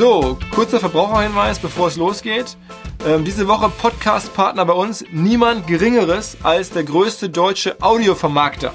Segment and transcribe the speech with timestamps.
[0.00, 2.56] So, kurzer Verbraucherhinweis, bevor es losgeht.
[3.06, 8.72] Ähm, diese Woche Podcast-Partner bei uns, niemand Geringeres als der größte deutsche Audiovermarkter.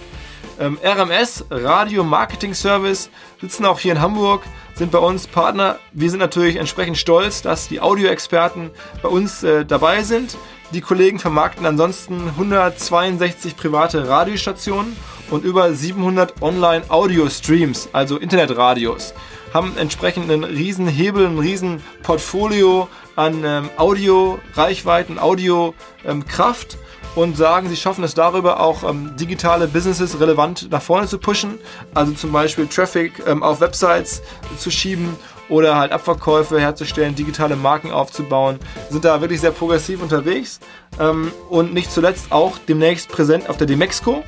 [0.60, 3.10] Ähm, RMS, Radio Marketing Service,
[3.42, 4.44] sitzen auch hier in Hamburg,
[4.76, 5.80] sind bei uns Partner.
[5.94, 8.70] Wir sind natürlich entsprechend stolz, dass die Audioexperten
[9.02, 10.38] bei uns äh, dabei sind.
[10.74, 14.96] Die Kollegen vermarkten ansonsten 162 private Radiostationen
[15.32, 19.16] und über 700 Online-Audio-Streams, also Internetradios.
[19.56, 26.74] Haben entsprechend einen riesen Hebel, ein riesen Portfolio an ähm, Audio-Reichweiten, Audio-Kraft.
[26.74, 26.80] Ähm,
[27.16, 31.58] und sagen, sie schaffen es darüber auch ähm, digitale Businesses relevant nach vorne zu pushen,
[31.94, 34.22] also zum Beispiel Traffic ähm, auf Websites
[34.58, 35.16] zu schieben
[35.48, 38.60] oder halt Abverkäufe herzustellen, digitale Marken aufzubauen,
[38.90, 40.60] sind da wirklich sehr progressiv unterwegs
[41.00, 44.22] ähm, und nicht zuletzt auch demnächst präsent auf der Demexco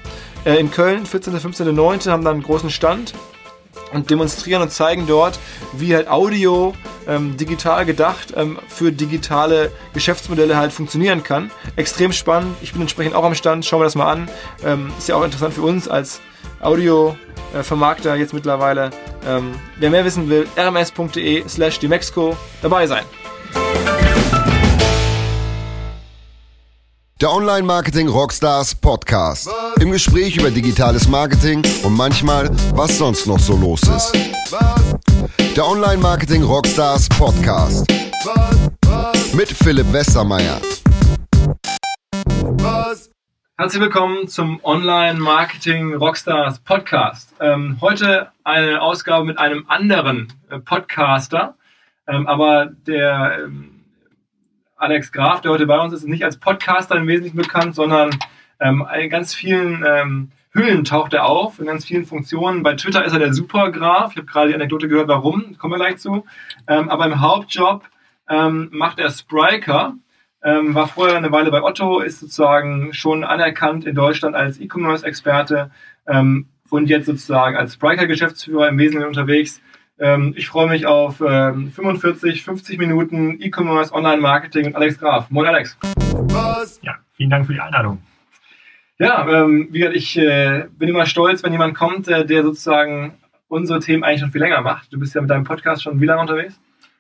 [0.46, 1.34] äh, in Köln, 14.
[1.34, 2.10] und 15.09.
[2.10, 3.14] haben da einen großen Stand
[3.94, 5.40] und demonstrieren und zeigen dort,
[5.74, 6.74] wie halt Audio
[7.08, 11.52] ähm, digital gedacht ähm, für digitale Geschäftsmodelle halt funktionieren kann.
[11.76, 12.56] Extrem spannend.
[12.62, 13.66] Ich bin entsprechend auch am Stand.
[13.66, 14.30] Schauen wir das mal an.
[14.66, 16.22] Ähm, ist ja auch interessant für uns als
[16.62, 18.92] Audio-Vermarkter jetzt mittlerweile.
[19.26, 23.04] Ähm, wer mehr wissen will, rms.de slash demexco dabei sein.
[27.20, 29.50] Der Online-Marketing Rockstars Podcast.
[29.80, 34.14] Im Gespräch über digitales Marketing und manchmal, was sonst noch so los ist.
[35.56, 37.92] Der Online-Marketing Rockstars Podcast.
[39.34, 40.62] Mit Philipp Westermeier.
[43.58, 47.34] Herzlich willkommen zum Online-Marketing Rockstars Podcast.
[47.40, 51.56] Ähm, heute eine Ausgabe mit einem anderen äh, Podcaster,
[52.06, 53.77] ähm, aber der ähm,
[54.78, 58.12] Alex Graf, der heute bei uns ist, nicht als Podcaster im Wesentlichen bekannt, sondern
[58.60, 62.62] ähm, in ganz vielen ähm, Hüllen taucht er auf, in ganz vielen Funktionen.
[62.62, 64.12] Bei Twitter ist er der Supergraf.
[64.12, 66.26] Ich habe gerade die Anekdote gehört, warum, kommen wir gleich zu.
[66.68, 67.86] Ähm, aber im Hauptjob
[68.30, 69.96] ähm, macht er Spriker,
[70.44, 75.72] ähm, war vorher eine Weile bei Otto, ist sozusagen schon anerkannt in Deutschland als E-Commerce-Experte
[76.08, 79.60] ähm, und jetzt sozusagen als Spriker-Geschäftsführer im Wesentlichen unterwegs.
[80.00, 85.30] Ähm, ich freue mich auf ähm, 45, 50 Minuten E-Commerce, Online-Marketing mit Alex Graf.
[85.32, 85.78] Moin Alex.
[86.30, 86.80] Was?
[86.84, 88.02] Ja, vielen Dank für die Einladung.
[89.00, 93.14] Ja, ähm, wie gesagt, ich äh, bin immer stolz, wenn jemand kommt, äh, der sozusagen
[93.48, 94.94] unsere Themen eigentlich schon viel länger macht.
[94.94, 96.60] Du bist ja mit deinem Podcast schon wie lange unterwegs?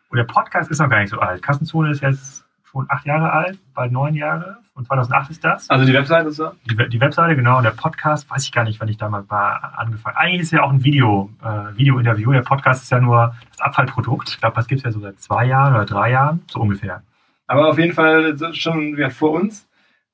[0.09, 1.41] Und der Podcast ist noch gar nicht so alt.
[1.41, 4.57] Kassenzone ist jetzt schon acht Jahre alt, bald neun Jahre.
[4.73, 5.69] Und 2008 ist das.
[5.69, 6.53] Also die Webseite ist da?
[6.69, 7.57] Die, die, Webseite, genau.
[7.57, 10.25] Und der Podcast, weiß ich gar nicht, wann ich da mal angefangen habe.
[10.25, 12.31] Eigentlich ist ja auch ein Video, äh, Video-Interview.
[12.31, 14.29] Der Podcast ist ja nur das Abfallprodukt.
[14.29, 17.01] Ich glaube, das gibt es ja so seit zwei Jahren oder drei Jahren, so ungefähr.
[17.47, 19.67] Aber auf jeden Fall schon ja, vor uns.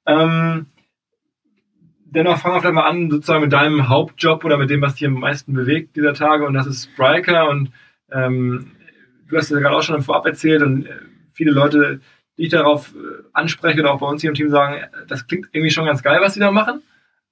[0.06, 0.68] Ähm,
[2.06, 5.08] dennoch fangen wir vielleicht mal an, sozusagen mit deinem Hauptjob oder mit dem, was dich
[5.08, 6.46] am meisten bewegt dieser Tage.
[6.46, 7.50] Und das ist Spriker.
[7.50, 7.72] Und
[8.12, 8.72] ähm,
[9.28, 11.00] du hast ja gerade auch schon im Vorab erzählt und äh,
[11.34, 12.00] viele Leute
[12.38, 15.48] die ich darauf äh, anspreche oder auch bei uns hier im Team sagen, das klingt
[15.52, 16.82] irgendwie schon ganz geil, was die da machen.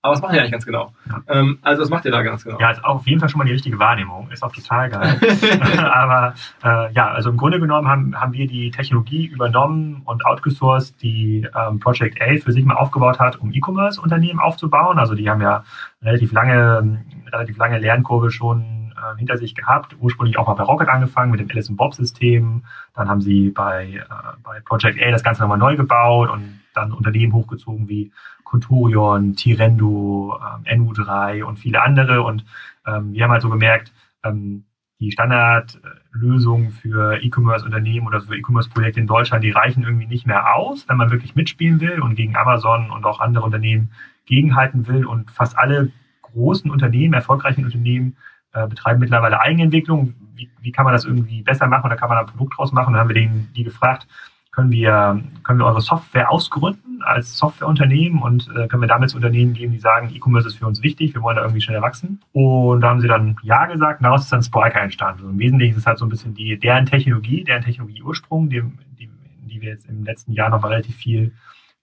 [0.04, 0.94] Aber was machen die eigentlich ganz genau?
[1.08, 1.22] Ja.
[1.28, 2.60] Ähm, also was macht ihr da ganz genau?
[2.60, 4.32] Ja, ist auf jeden Fall schon mal die richtige Wahrnehmung.
[4.32, 5.20] Ist auch total geil.
[5.78, 11.00] Aber äh, ja, also im Grunde genommen haben, haben wir die Technologie übernommen und outgesourced,
[11.04, 14.98] die ähm, Project A für sich mal aufgebaut hat, um E-Commerce-Unternehmen aufzubauen.
[14.98, 15.64] Also die haben ja
[16.02, 19.96] relativ lange, relativ lange Lernkurve schon äh, hinter sich gehabt.
[20.00, 22.64] Ursprünglich auch mal bei Rocket angefangen mit dem Alice Bob System.
[22.94, 24.04] Dann haben sie bei, äh,
[24.44, 28.12] bei Project A das Ganze nochmal neu gebaut und dann Unternehmen hochgezogen wie
[28.44, 32.22] Conturion, Tirendo, ähm, NU3 und viele andere.
[32.22, 32.46] Und
[32.86, 33.92] ähm, wir haben halt so gemerkt,
[34.24, 34.66] ähm,
[35.00, 40.88] die Standardlösungen für E-Commerce-Unternehmen oder für E-Commerce-Projekte in Deutschland, die reichen irgendwie nicht mehr aus,
[40.88, 43.92] wenn man wirklich mitspielen will und gegen Amazon und auch andere Unternehmen
[44.26, 45.06] gegenhalten will.
[45.06, 45.92] Und fast alle
[46.22, 48.16] großen Unternehmen, erfolgreichen Unternehmen,
[48.54, 50.14] äh, betreiben mittlerweile Eigenentwicklung.
[50.36, 52.88] Wie, wie kann man das irgendwie besser machen oder kann man ein Produkt draus machen?
[52.88, 54.08] Und dann haben wir denen, die gefragt,
[54.52, 59.16] können wir, können wir eure Software ausgründen als Softwareunternehmen und äh, können wir damit zu
[59.16, 62.20] Unternehmen geben, die sagen, E-Commerce ist für uns wichtig, wir wollen da irgendwie schneller wachsen.
[62.34, 65.24] Und da haben sie dann Ja gesagt, daraus ist dann Spriker entstanden.
[65.24, 68.62] Und Im Wesentlichen ist es halt so ein bisschen die, deren Technologie, deren Technologieursprung, die,
[69.00, 69.10] die,
[69.46, 71.34] die wir jetzt im letzten Jahr noch relativ viel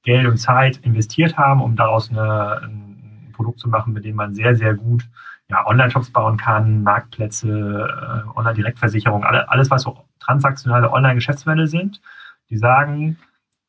[0.03, 4.35] Geld und Zeit investiert haben, um daraus eine, ein Produkt zu machen, mit dem man
[4.35, 5.09] sehr, sehr gut
[5.51, 12.01] ja, Online-Shops bauen kann, Marktplätze, äh, Online-Direktversicherung, alle, alles, was so transaktionale Online-Geschäftsmodelle sind,
[12.51, 13.19] die sagen,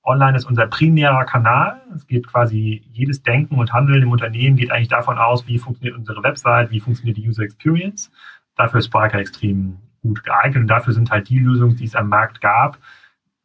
[0.04, 1.81] Online ist unser primärer Kanal.
[1.96, 5.98] Es geht quasi jedes Denken und Handeln im Unternehmen geht eigentlich davon aus, wie funktioniert
[5.98, 8.12] unsere Website, wie funktioniert die User Experience.
[8.56, 12.10] Dafür ist Sparker extrem gut geeignet und dafür sind halt die Lösungen, die es am
[12.10, 12.78] Markt gab,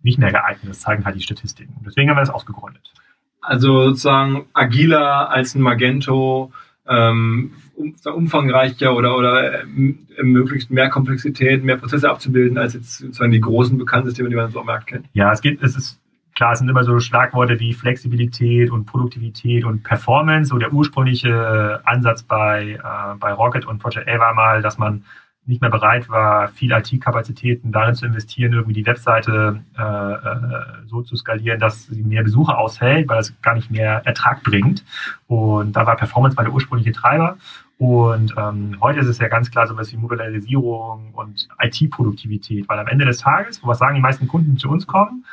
[0.02, 0.70] nicht mehr geeignet.
[0.70, 1.74] Das zeigen halt die Statistiken.
[1.84, 2.92] Deswegen haben wir das ausgegründet.
[3.40, 6.52] Also sozusagen agiler als ein Magento,
[6.88, 13.32] ähm, um, umfangreicher oder, oder ähm, ermöglicht mehr Komplexität, mehr Prozesse abzubilden, als jetzt sozusagen
[13.32, 15.06] die großen bekannten Systeme, die man so am Markt kennt?
[15.12, 16.00] Ja, es geht, es ist
[16.34, 20.50] klar, es sind immer so Schlagworte wie Flexibilität und Produktivität und Performance.
[20.50, 25.04] So der ursprüngliche Ansatz bei, äh, bei Rocket und Project A war mal, dass man
[25.46, 31.02] nicht mehr bereit war, viel IT-Kapazitäten darin zu investieren, irgendwie die Webseite äh, äh, so
[31.02, 34.84] zu skalieren, dass sie mehr Besucher aushält, weil es gar nicht mehr Ertrag bringt.
[35.26, 37.36] Und da war Performance mal der ursprüngliche Treiber.
[37.78, 42.78] Und ähm, heute ist es ja ganz klar so was wie Modularisierung und IT-Produktivität, weil
[42.78, 45.24] am Ende des Tages, wo was sagen die meisten Kunden zu uns kommen,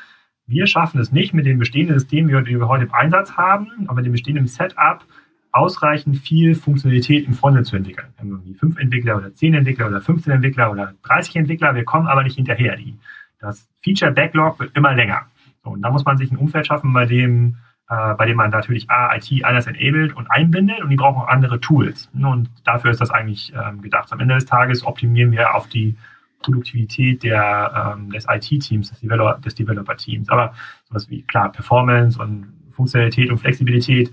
[0.48, 3.98] wir schaffen es nicht mit den bestehenden Systemen, die wir heute im Einsatz haben, aber
[3.98, 5.06] mit dem bestehenden Setup
[5.52, 8.08] ausreichend viel Funktionalität im Frontend zu entwickeln.
[8.16, 11.84] Wir haben irgendwie fünf Entwickler oder zehn Entwickler oder 15 Entwickler oder 30 Entwickler, wir
[11.84, 12.76] kommen aber nicht hinterher.
[12.78, 12.98] Die,
[13.40, 15.26] das Feature Backlog wird immer länger.
[15.64, 17.58] So, und da muss man sich ein Umfeld schaffen, bei dem,
[17.90, 21.28] äh, bei dem man natürlich A, IT anders enabled und einbindet und die brauchen auch
[21.28, 22.10] andere Tools.
[22.14, 24.12] Und dafür ist das eigentlich ähm, gedacht.
[24.12, 25.96] Am Ende des Tages optimieren wir auf die
[26.42, 30.30] Produktivität der, ähm, des IT-Teams, des, Developer, des Developer-Teams.
[30.30, 30.54] Aber
[30.86, 34.12] sowas wie, klar, Performance und Funktionalität und Flexibilität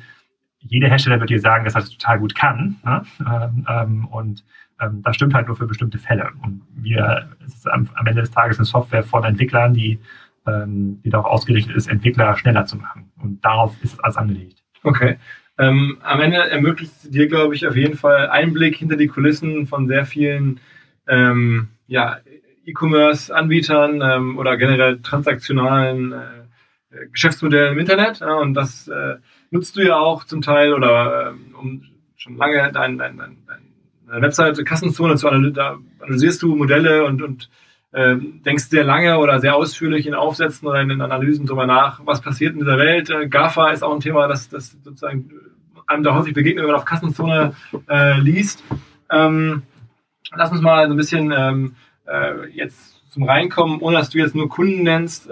[0.61, 2.77] jeder Hersteller wird dir sagen, dass er das total gut kann.
[2.85, 3.03] Ne?
[3.69, 4.45] Ähm, und
[4.81, 6.31] ähm, das stimmt halt nur für bestimmte Fälle.
[6.43, 9.99] Und wir, es ist am, am Ende des Tages eine Software von Entwicklern, die,
[10.47, 13.11] ähm, die darauf ausgerichtet ist, Entwickler schneller zu machen.
[13.21, 14.63] Und darauf ist es alles angelegt.
[14.83, 15.19] Okay.
[15.59, 19.67] Ähm, am Ende ermöglicht es dir, glaube ich, auf jeden Fall Einblick hinter die Kulissen
[19.67, 20.61] von sehr vielen
[21.09, 22.19] ähm, ja,
[22.65, 28.21] E-Commerce-Anbietern ähm, oder generell transaktionalen äh, Geschäftsmodellen im Internet.
[28.21, 29.17] Ja, und das äh,
[29.51, 31.83] nutzt du ja auch zum Teil oder ähm, um
[32.17, 33.37] schon lange dein, dein, dein,
[34.07, 37.51] deine Webseite Kassenzone zu analysieren, analysierst du Modelle und, und
[37.93, 42.01] ähm, denkst sehr lange oder sehr ausführlich in Aufsätzen oder in den Analysen darüber nach,
[42.05, 43.11] was passiert in dieser Welt.
[43.11, 45.31] Äh, GAFA ist auch ein Thema, das, das sozusagen
[45.87, 47.55] einem da häufig begegnet, wenn man auf Kassenzone
[47.89, 48.63] äh, liest.
[49.11, 49.63] Ähm,
[50.35, 54.35] lass uns mal so ein bisschen ähm, äh, jetzt zum Reinkommen, ohne dass du jetzt
[54.35, 55.31] nur Kunden nennst.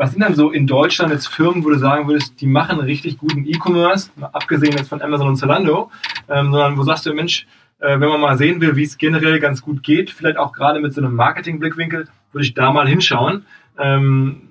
[0.00, 3.18] Was sind denn so in Deutschland jetzt Firmen, wo du sagen würdest, die machen richtig
[3.18, 5.90] guten E-Commerce, abgesehen jetzt von Amazon und Zalando,
[6.28, 7.48] ähm, sondern wo sagst du, Mensch,
[7.80, 10.78] äh, wenn man mal sehen will, wie es generell ganz gut geht, vielleicht auch gerade
[10.78, 13.44] mit so einem Marketing-Blickwinkel, würde ich da mal hinschauen.
[13.76, 14.42] Ähm,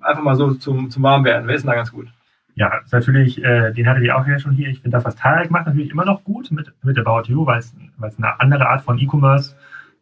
[0.00, 1.46] einfach mal so zum, zum Warmwerden.
[1.46, 2.08] Wer ist denn da ganz gut?
[2.56, 4.70] Ja, ist natürlich, äh, den hatte ich auch ja schon hier.
[4.70, 7.60] Ich finde das, was Tarek macht, natürlich immer noch gut mit, mit About You, weil
[7.60, 7.76] es,
[8.18, 9.54] eine andere Art von E-Commerce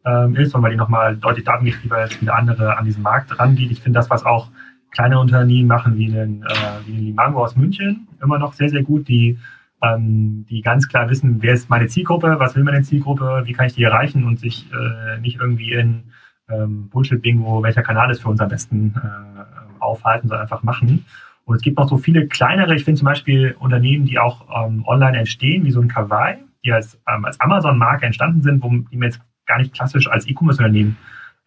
[0.06, 3.70] ähm, ist und weil die nochmal deutlich datengetriebener als viele andere an diesen Markt rangeht.
[3.70, 4.48] Ich finde das, was auch
[4.94, 6.46] kleine Unternehmen machen, wie einen, äh,
[6.86, 9.38] wie einen Limango aus München, immer noch sehr, sehr gut, die,
[9.82, 13.66] ähm, die ganz klar wissen, wer ist meine Zielgruppe, was will meine Zielgruppe, wie kann
[13.66, 16.04] ich die erreichen und sich äh, nicht irgendwie in
[16.48, 21.04] ähm, Bullshit-Bingo, welcher Kanal ist für uns am besten äh, aufhalten, sondern einfach machen.
[21.44, 24.84] Und es gibt noch so viele kleinere, ich finde zum Beispiel Unternehmen, die auch ähm,
[24.86, 28.96] online entstehen, wie so ein Kawaii, die als, ähm, als Amazon-Marke entstanden sind, wo die
[28.96, 30.96] man jetzt gar nicht klassisch als E-Commerce-Unternehmen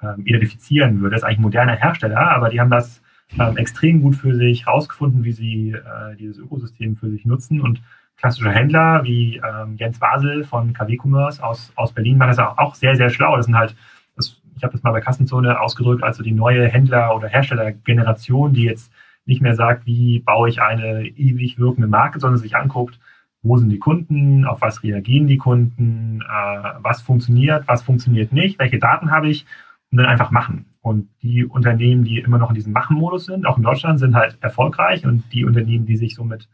[0.01, 1.15] ähm, identifizieren würde.
[1.15, 3.01] Das ist eigentlich ein moderner Hersteller, aber die haben das
[3.39, 7.61] ähm, extrem gut für sich rausgefunden, wie sie äh, dieses Ökosystem für sich nutzen.
[7.61, 7.81] Und
[8.15, 12.57] klassische Händler wie ähm, Jens Basel von KW Commerce aus, aus Berlin machen das auch,
[12.57, 13.35] auch sehr, sehr schlau.
[13.35, 13.75] Das sind halt,
[14.15, 18.63] das, ich habe das mal bei Kassenzone ausgedrückt, also die neue Händler- oder Herstellergeneration, die
[18.63, 18.91] jetzt
[19.25, 22.99] nicht mehr sagt, wie baue ich eine ewig wirkende Marke, sondern sich anguckt,
[23.43, 28.57] wo sind die Kunden, auf was reagieren die Kunden, äh, was funktioniert, was funktioniert nicht,
[28.57, 29.45] welche Daten habe ich
[29.91, 30.65] und dann einfach machen.
[30.87, 34.37] Und die Unternehmen, die immer noch in diesem Machen-Modus sind, auch in Deutschland, sind halt
[34.39, 35.05] erfolgreich.
[35.05, 36.47] Und die Unternehmen, die sich somit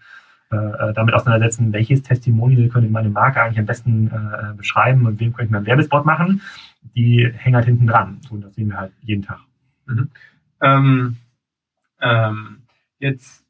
[0.52, 0.56] äh,
[0.90, 5.34] äh, damit auseinandersetzen, welches Testimonial könnte meine Marke eigentlich am besten äh, beschreiben und wem
[5.34, 6.42] könnte ich meinen Werbespot machen,
[6.96, 8.20] die hängen halt hinten dran.
[8.28, 9.40] So, das sehen wir halt jeden Tag.
[9.86, 10.10] Mhm.
[10.62, 11.18] Ähm,
[12.02, 12.64] ähm,
[13.00, 13.43] jetzt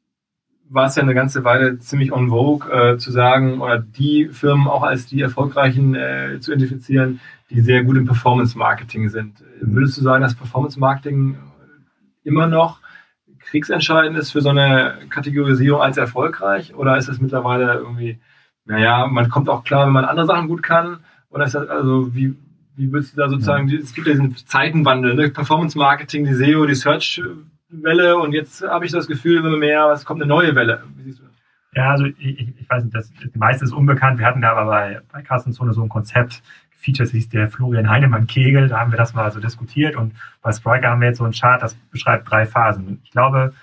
[0.74, 4.66] war es ja eine ganze Weile ziemlich on vogue äh, zu sagen oder die Firmen
[4.66, 9.44] auch als die erfolgreichen äh, zu identifizieren, die sehr gut im Performance-Marketing sind.
[9.60, 11.36] Würdest du sagen, dass Performance-Marketing
[12.24, 12.80] immer noch
[13.38, 16.74] kriegsentscheidend ist für so eine Kategorisierung als erfolgreich?
[16.74, 18.18] Oder ist es mittlerweile irgendwie,
[18.64, 20.98] naja, man kommt auch klar, wenn man andere Sachen gut kann?
[21.30, 22.34] Oder ist das, also, wie,
[22.74, 23.78] wie würdest du da sozusagen, ja.
[23.78, 25.28] es gibt ja diesen Zeitenwandel, ne?
[25.30, 26.74] Performance-Marketing, die SEO, die
[27.74, 30.84] Search-Welle und jetzt habe ich das Gefühl, immer mehr, es kommt eine neue Welle.
[30.96, 31.32] Wie siehst du das?
[31.74, 34.18] Ja, also ich, ich weiß nicht, das, das meiste ist unbekannt.
[34.18, 38.26] Wir hatten da aber bei, bei Kassenzone so ein Konzept, Features hieß der Florian Heinemann
[38.26, 41.24] Kegel, da haben wir das mal so diskutiert und bei Spriker haben wir jetzt so
[41.24, 43.00] einen Chart, das beschreibt drei Phasen.
[43.04, 43.54] Ich glaube,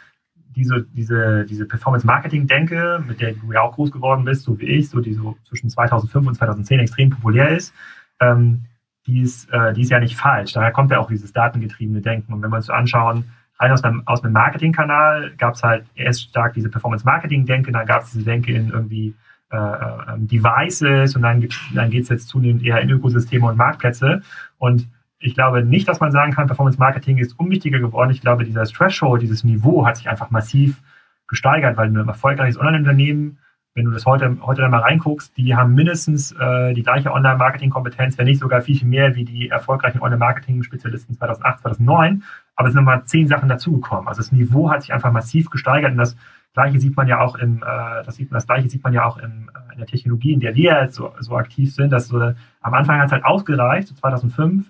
[0.55, 4.89] diese, diese, diese Performance-Marketing-Denke, mit der du ja auch groß geworden bist, so wie ich,
[4.89, 7.73] so die so zwischen 2005 und 2010 extrem populär ist,
[8.19, 8.65] ähm,
[9.07, 10.53] die, ist äh, die ist ja nicht falsch.
[10.53, 12.33] Daher kommt ja auch dieses datengetriebene Denken.
[12.33, 13.25] Und wenn wir uns so anschauen,
[13.61, 18.03] rein aus einem, aus einem Marketingkanal gab es halt erst stark diese Performance-Marketing-Denke, dann gab
[18.03, 19.15] es diese Denke in irgendwie
[19.51, 24.21] äh, äh Devices und dann, dann geht es jetzt zunehmend eher in Ökosysteme und Marktplätze.
[24.57, 24.87] Und
[25.19, 28.09] ich glaube nicht, dass man sagen kann, Performance Marketing ist unwichtiger geworden.
[28.09, 30.81] Ich glaube, dieser Threshold, dieses Niveau hat sich einfach massiv
[31.27, 33.37] gesteigert, weil ein erfolgreiches Online-Unternehmen,
[33.73, 38.17] wenn du das heute, heute dann mal reinguckst, die haben mindestens äh, die gleiche Online-Marketing-Kompetenz,
[38.17, 42.23] wenn nicht sogar viel, viel mehr wie die erfolgreichen Online-Marketing-Spezialisten 2008, 2009.
[42.61, 44.07] Aber es sind nochmal zehn Sachen dazugekommen.
[44.07, 46.15] Also das Niveau hat sich einfach massiv gesteigert und das
[46.53, 49.17] Gleiche sieht man ja auch im, äh, das, sieht, das Gleiche sieht man ja auch
[49.17, 52.19] im, äh, in der Technologie, in der wir jetzt so, so aktiv sind, dass so,
[52.19, 54.69] am Anfang hat es halt ausgereicht, so 2005,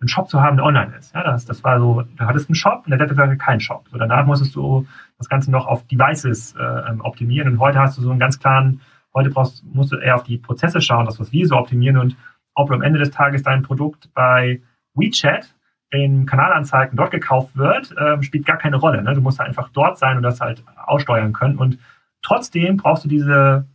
[0.00, 1.16] einen Shop zu haben, der online ist.
[1.16, 3.88] Ja, das, das war so, du hattest einen Shop und der Wettbewerb hatte keinen Shop.
[3.88, 4.86] So, danach musstest du
[5.18, 8.38] das Ganze noch auf Devices äh, ähm, optimieren und heute hast du so einen ganz
[8.38, 8.82] klaren,
[9.14, 12.16] heute brauchst, musst du eher auf die Prozesse schauen, das, was wir so optimieren und
[12.54, 14.62] ob du am Ende des Tages dein Produkt bei
[14.94, 15.56] WeChat
[15.92, 19.02] in Kanalanzeigen dort gekauft wird, ähm, spielt gar keine Rolle.
[19.02, 19.14] Ne?
[19.14, 21.58] Du musst halt einfach dort sein und das halt aussteuern können.
[21.58, 21.78] Und
[22.22, 23.66] trotzdem brauchst du diese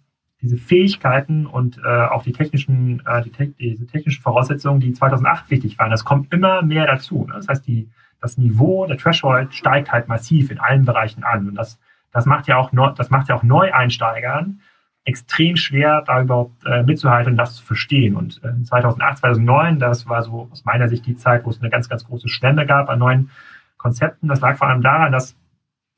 [0.42, 5.50] diese Fähigkeiten und äh, auch die technischen, äh, die te diese technischen Voraussetzungen, die 2008
[5.50, 5.90] wichtig waren.
[5.90, 7.26] Das kommt immer mehr dazu.
[7.28, 7.34] Ne?
[7.36, 7.90] Das heißt, die,
[8.22, 11.48] das Niveau, der Threshold steigt halt massiv in allen Bereichen an.
[11.48, 11.80] Und das,
[12.12, 14.62] das macht ja auch, no, das macht ja auch Neueinsteigern
[15.08, 18.18] extrem schwer, da überhaupt äh, mitzuhalten und das zu verstehen.
[18.18, 21.70] Und äh, 2008, 2009, das war so aus meiner Sicht die Zeit, wo es eine
[21.70, 23.30] ganz, ganz große Stände gab an neuen
[23.78, 24.28] Konzepten.
[24.28, 25.38] Das lag vor allem daran, dass,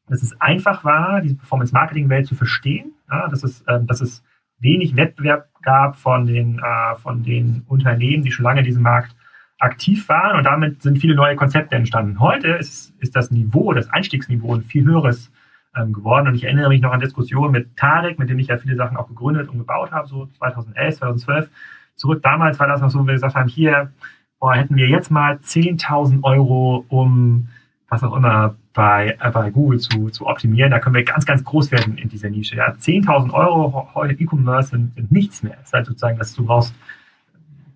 [0.07, 2.91] dass es einfach war, diese Performance-Marketing-Welt zu verstehen.
[3.09, 4.23] Ja, dass, es, äh, dass es
[4.59, 9.15] wenig Wettbewerb gab von den, äh, von den Unternehmen, die schon lange in diesem Markt
[9.57, 12.19] aktiv waren und damit sind viele neue Konzepte entstanden.
[12.19, 15.31] Heute ist, ist das Niveau, das Einstiegsniveau ein viel höheres
[15.75, 18.57] ähm, geworden und ich erinnere mich noch an Diskussionen mit Tarek, mit dem ich ja
[18.57, 21.49] viele Sachen auch gegründet und gebaut habe, so 2011, 2012.
[21.95, 23.91] Zurück damals war das noch so, wo wir gesagt haben, hier
[24.39, 27.49] boah, hätten wir jetzt mal 10.000 Euro, um
[27.89, 30.71] was auch immer bei, äh, bei Google zu, zu optimieren.
[30.71, 32.55] Da können wir ganz, ganz groß werden in dieser Nische.
[32.55, 35.57] Ja, 10.000 Euro heute E-Commerce sind, sind, nichts mehr.
[35.61, 36.73] Es ist halt sozusagen, dass du brauchst,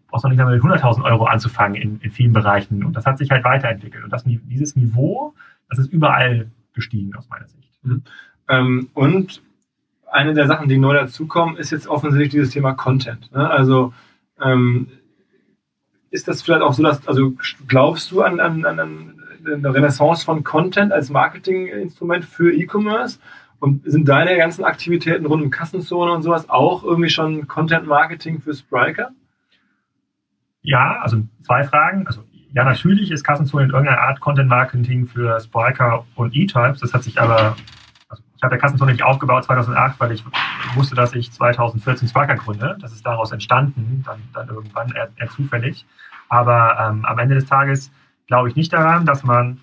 [0.07, 2.85] brauchst noch nicht einmal mit 100.000 Euro anzufangen in, in vielen Bereichen.
[2.85, 4.03] Und das hat sich halt weiterentwickelt.
[4.03, 5.33] Und das, dieses Niveau,
[5.69, 7.72] das ist überall gestiegen aus meiner Sicht.
[7.83, 8.03] Mhm.
[8.49, 9.41] Ähm, und
[10.11, 13.31] eine der Sachen, die neu dazukommen, ist jetzt offensichtlich dieses Thema Content.
[13.31, 13.49] Ne?
[13.49, 13.93] Also
[14.41, 14.87] ähm,
[16.11, 17.33] ist das vielleicht auch so, dass, also
[17.67, 18.79] glaubst du an, an, an
[19.45, 23.19] eine Renaissance von Content als Marketinginstrument für E-Commerce?
[23.59, 28.41] Und sind deine ganzen Aktivitäten rund um Kassenzone und sowas auch irgendwie schon Content Marketing
[28.41, 29.11] für Spriker?
[30.61, 32.05] Ja, also zwei Fragen.
[32.05, 36.79] Also ja, natürlich ist Kassenzone in irgendeiner Art Content Marketing für Spriker und E-Types.
[36.79, 37.55] Das hat sich aber,
[38.09, 40.23] also ich habe der Kassenzone nicht aufgebaut 2008, weil ich
[40.75, 42.77] wusste, dass ich 2014 Spriker gründe.
[42.79, 45.85] Das ist daraus entstanden, dann, dann irgendwann eher, eher zufällig.
[46.29, 47.91] Aber ähm, am Ende des Tages
[48.27, 49.59] glaube ich nicht daran, dass man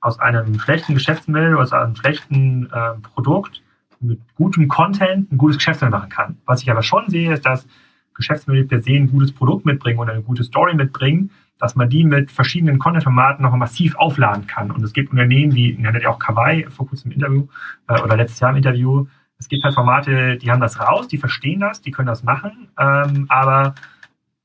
[0.00, 3.62] aus einem schlechten Geschäftsmodell oder aus einem schlechten äh, Produkt
[4.00, 6.38] mit gutem Content ein gutes Geschäftsmodell machen kann.
[6.46, 7.66] Was ich aber schon sehe, ist, dass
[8.14, 11.30] Geschäftsmodelle per se ein gutes Produkt mitbringen oder eine gute Story mitbringen,
[11.60, 14.70] dass man die mit verschiedenen Content-Formaten noch massiv aufladen kann.
[14.70, 17.46] Und es gibt Unternehmen wie, hattet ja auch Kawaii vor kurzem im Interview
[17.86, 19.06] äh, oder letztes Jahr im Interview.
[19.38, 22.68] Es gibt halt Formate, die haben das raus, die verstehen das, die können das machen,
[22.78, 23.74] ähm, aber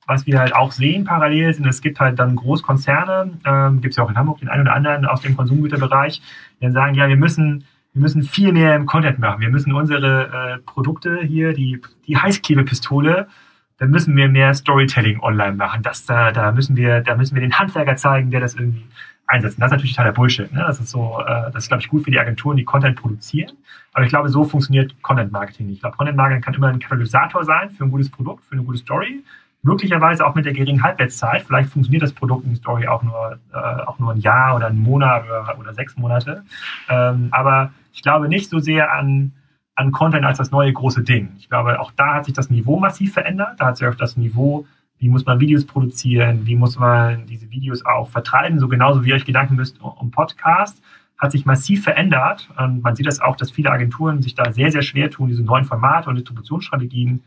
[0.08, 3.98] was wir halt auch sehen parallel sind, es gibt halt dann Großkonzerne, ähm, gibt es
[3.98, 6.22] ja auch in Hamburg den einen oder anderen aus dem Konsumgüterbereich,
[6.60, 9.42] die dann sagen, ja, wir müssen, wir müssen viel mehr im Content machen.
[9.42, 13.28] Wir müssen unsere äh, Produkte hier, die, die Heißklebepistole,
[13.77, 15.84] dann müssen wir mehr Storytelling online machen.
[15.84, 18.86] Das, da, da müssen wir, da müssen wir den Handwerker zeigen, der das irgendwie
[19.27, 19.58] einsetzt.
[19.60, 20.51] Das ist natürlich totaler Bullshit.
[20.53, 20.63] Ne?
[20.65, 23.51] Das ist so, äh, das ist, glaube ich, gut für die Agenturen, die Content produzieren.
[23.94, 25.77] Aber ich glaube, so funktioniert Content Marketing nicht.
[25.77, 28.63] Ich glaube, Content Marketing kann immer ein Katalysator sein für ein gutes Produkt, für eine
[28.63, 29.24] gute Story
[29.65, 31.41] möglicherweise auch mit der geringen Halbwertszeit.
[31.41, 34.67] Vielleicht funktioniert das Produkt in die Story auch nur, äh, auch nur ein Jahr oder
[34.67, 36.44] ein Monat oder, oder sechs Monate.
[36.88, 39.32] Ähm, aber ich glaube nicht so sehr an,
[39.75, 41.34] an Content als das neue große Ding.
[41.38, 43.60] Ich glaube, auch da hat sich das Niveau massiv verändert.
[43.60, 44.65] Da hat sich auch das Niveau,
[44.98, 49.10] wie muss man Videos produzieren, wie muss man diese Videos auch vertreiben, so genauso wie
[49.10, 50.82] ihr euch Gedanken müsst um Podcast,
[51.17, 52.50] hat sich massiv verändert.
[52.58, 55.44] Und man sieht das auch, dass viele Agenturen sich da sehr, sehr schwer tun, diese
[55.44, 57.24] neuen Formate und Distributionsstrategien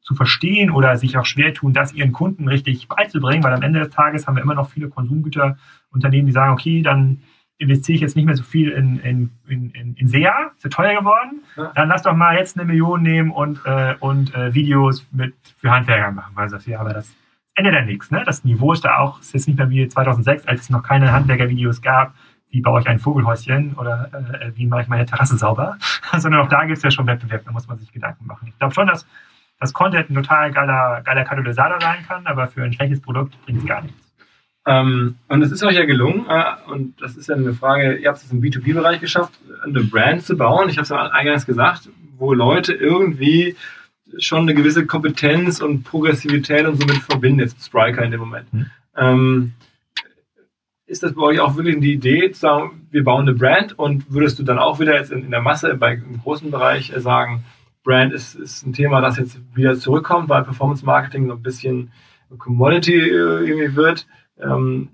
[0.00, 3.80] zu verstehen oder sich auch schwer tun, das ihren Kunden richtig beizubringen, weil am Ende
[3.80, 7.22] des Tages haben wir immer noch viele Konsumgüterunternehmen, die sagen, okay, dann
[7.62, 10.98] investiere ich jetzt nicht mehr so viel in, in, in, in SEA, ist ja teuer
[10.98, 11.42] geworden,
[11.74, 15.70] dann lass doch mal jetzt eine Million nehmen und, äh, und äh, Videos mit für
[15.70, 17.14] Handwerker machen, weil das ja, aber das
[17.54, 18.10] ändert ja nichts.
[18.10, 18.22] Ne?
[18.24, 21.12] Das Niveau ist da auch, ist jetzt nicht mehr wie 2006, als es noch keine
[21.12, 22.14] Handwerkervideos gab,
[22.50, 25.76] wie baue ich ein Vogelhäuschen oder äh, wie mache ich meine Terrasse sauber,
[26.18, 28.48] sondern auch da gibt es ja schon Wettbewerb, da muss man sich Gedanken machen.
[28.48, 29.06] Ich glaube schon, dass
[29.62, 33.60] dass Content ein total geiler, geiler Katalysator sein kann, aber für ein schlechtes Produkt bringt
[33.60, 34.01] es gar nichts.
[34.64, 38.08] Ähm, und es ist euch ja gelungen, äh, und das ist ja eine Frage, ihr
[38.08, 39.32] habt es im B2B-Bereich geschafft,
[39.64, 40.68] eine Brand zu bauen.
[40.68, 43.56] Ich habe es ja eingangs gesagt, wo Leute irgendwie
[44.18, 48.52] schon eine gewisse Kompetenz und Progressivität und somit verbindet, Spriker in dem Moment.
[48.52, 48.66] Mhm.
[48.96, 49.52] Ähm,
[50.86, 54.12] ist das bei euch auch wirklich die Idee, zu sagen, wir bauen eine Brand und
[54.12, 57.44] würdest du dann auch wieder jetzt in, in der Masse, bei, im großen Bereich sagen,
[57.82, 61.90] Brand ist, ist ein Thema, das jetzt wieder zurückkommt, weil Performance Marketing so ein bisschen
[62.38, 64.06] Commodity äh, irgendwie wird.
[64.42, 64.88] Ähm,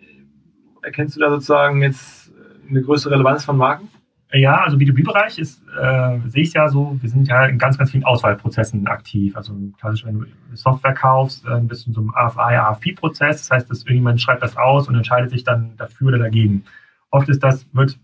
[0.83, 2.33] erkennst du da sozusagen jetzt
[2.69, 3.89] eine größere Relevanz von Marken?
[4.31, 7.93] Ja, also B2B-Bereich ist, äh, sehe ich ja so, wir sind ja in ganz, ganz
[7.93, 9.35] vielen Auswahlprozessen aktiv.
[9.35, 13.39] Also klassisch, wenn du Software kaufst, äh, bist du in so einem AFI, AFP-Prozess.
[13.39, 16.65] Das heißt, dass irgendjemand schreibt das aus und entscheidet sich dann dafür oder dagegen.
[17.11, 17.99] Oft ist das, wird,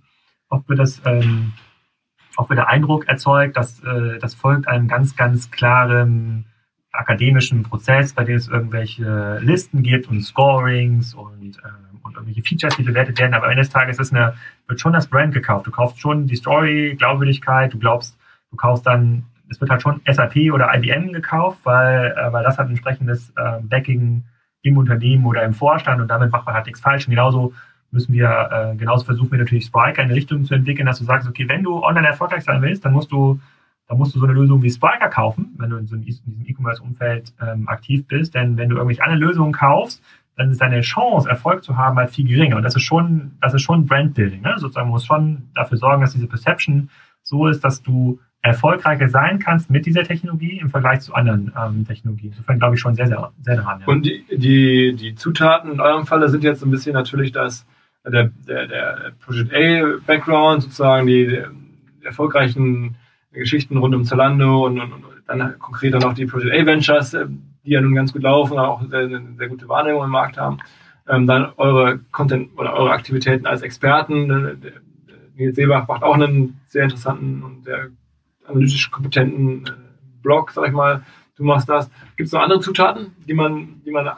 [0.48, 1.52] oft wird das, ähm,
[2.38, 6.46] oft wird der Eindruck erzeugt, dass äh, das folgt einem ganz, ganz klaren
[6.94, 12.76] akademischen Prozess, bei dem es irgendwelche Listen gibt und Scorings und äh, und irgendwelche Features,
[12.76, 14.34] die bewertet werden, aber des Tages ist eine,
[14.68, 15.66] wird schon das Brand gekauft.
[15.66, 18.16] Du kaufst schon die Story, Glaubwürdigkeit, du glaubst,
[18.50, 22.58] du kaufst dann, es wird halt schon SAP oder IBM gekauft, weil, äh, weil das
[22.58, 24.24] hat entsprechendes äh, Backing
[24.62, 27.06] im Unternehmen oder im Vorstand und damit macht man halt nichts falsch.
[27.06, 27.52] Und genauso
[27.90, 31.04] müssen wir, äh, genauso versuchen wir natürlich Spriker in eine Richtung zu entwickeln, dass du
[31.04, 33.40] sagst, okay, wenn du online erfolgreich sein willst, dann musst du
[33.86, 36.44] da musst du so eine Lösung wie Spriker kaufen, wenn du in, so in diesem
[36.46, 38.34] E-Commerce-Umfeld ähm, aktiv bist.
[38.34, 40.02] Denn wenn du irgendwelche anderen Lösungen kaufst,
[40.36, 42.56] dann ist deine Chance, Erfolg zu haben, halt viel geringer.
[42.56, 44.42] Und das ist schon, das ist schon Brandbuilding.
[44.42, 44.54] Ne?
[44.56, 46.90] Sozusagen, muss schon dafür sorgen, dass diese Perception
[47.22, 51.86] so ist, dass du erfolgreicher sein kannst mit dieser Technologie im Vergleich zu anderen ähm,
[51.86, 52.32] Technologien.
[52.32, 53.80] Insofern glaube ich schon sehr, sehr, sehr daran.
[53.80, 53.86] Ja.
[53.86, 57.66] Und die, die, die Zutaten in eurem Falle sind jetzt ein bisschen natürlich das,
[58.04, 61.42] der, der, der Project A-Background, sozusagen die,
[62.00, 62.96] die erfolgreichen
[63.34, 67.26] Geschichten rund um Zalando und, und, und dann konkret auch die Project A Ventures, äh,
[67.64, 70.58] die ja nun ganz gut laufen, auch sehr, sehr gute Wahrnehmung im Markt haben.
[71.08, 74.30] Ähm, dann eure Content oder eure Aktivitäten als Experten.
[74.30, 74.72] Äh,
[75.36, 77.88] Nils Seebach macht auch einen sehr interessanten und sehr
[78.46, 79.70] analytisch kompetenten äh,
[80.22, 81.02] Blog, sag ich mal.
[81.36, 81.90] Du machst das.
[82.16, 84.08] Gibt es noch andere Zutaten, die man, die man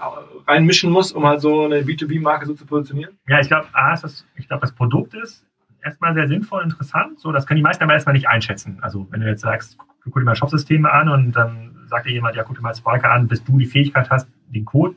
[0.47, 3.17] reinmischen muss, um halt so eine B2B-Marke so zu positionieren?
[3.27, 5.47] Ja, ich glaube, A, ist das, ich glaube, das Produkt ist
[5.87, 7.19] erstmal sehr sinnvoll, interessant.
[7.21, 8.79] So, das können die meisten aber erstmal nicht einschätzen.
[8.83, 12.37] Also, wenn du jetzt sagst, guck dir mal Shopsysteme an und dann sagt dir jemand,
[12.37, 14.97] ja, guck dir mal Sparker an, bis du die Fähigkeit hast, den Code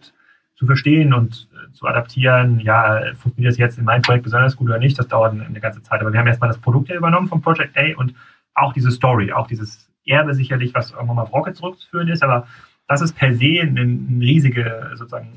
[0.55, 2.59] zu verstehen und äh, zu adaptieren.
[2.59, 4.99] Ja, funktioniert das jetzt in meinem Projekt besonders gut oder nicht?
[4.99, 6.01] Das dauert eine, eine ganze Zeit.
[6.01, 8.13] Aber wir haben erstmal das Produkt ja übernommen vom Project A und
[8.55, 12.23] auch diese Story, auch dieses Erbe sicherlich, was irgendwann mal auf Rocket zurückzuführen ist.
[12.23, 12.47] Aber
[12.87, 15.29] das ist per se ein, ein riesige, sozusagen,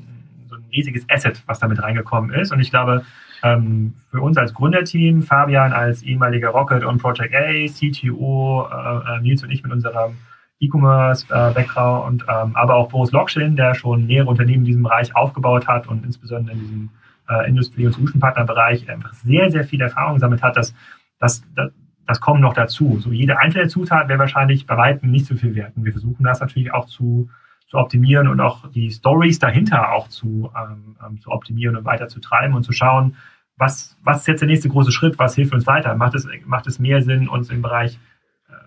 [0.49, 2.51] so ein riesiges Asset, was damit reingekommen ist.
[2.51, 3.05] Und ich glaube,
[3.43, 9.21] ähm, für uns als Gründerteam, Fabian als ehemaliger Rocket und Project A, CTO, äh, äh,
[9.21, 10.15] Nils und ich mit unserem
[10.59, 15.87] E-Commerce-Background, ähm, aber auch Boris Lokschin, der schon mehrere Unternehmen in diesem Bereich aufgebaut hat
[15.87, 16.89] und insbesondere in diesem
[17.29, 20.73] äh, Industrie- und Solution-Partner-Bereich einfach sehr, sehr viel Erfahrung gesammelt hat, dass
[21.19, 21.71] das, das,
[22.07, 22.99] das kommt noch dazu.
[22.99, 25.75] So jede einzelne Zutat wäre wahrscheinlich bei weitem nicht so viel wert.
[25.75, 27.29] Und wir versuchen das natürlich auch zu,
[27.67, 32.07] zu optimieren und auch die Stories dahinter auch zu, ähm, ähm zu optimieren und weiter
[32.07, 33.15] zu treiben und zu schauen,
[33.57, 35.95] was, was ist jetzt der nächste große Schritt, was hilft uns weiter?
[35.95, 37.99] Macht es, macht es mehr Sinn, uns im Bereich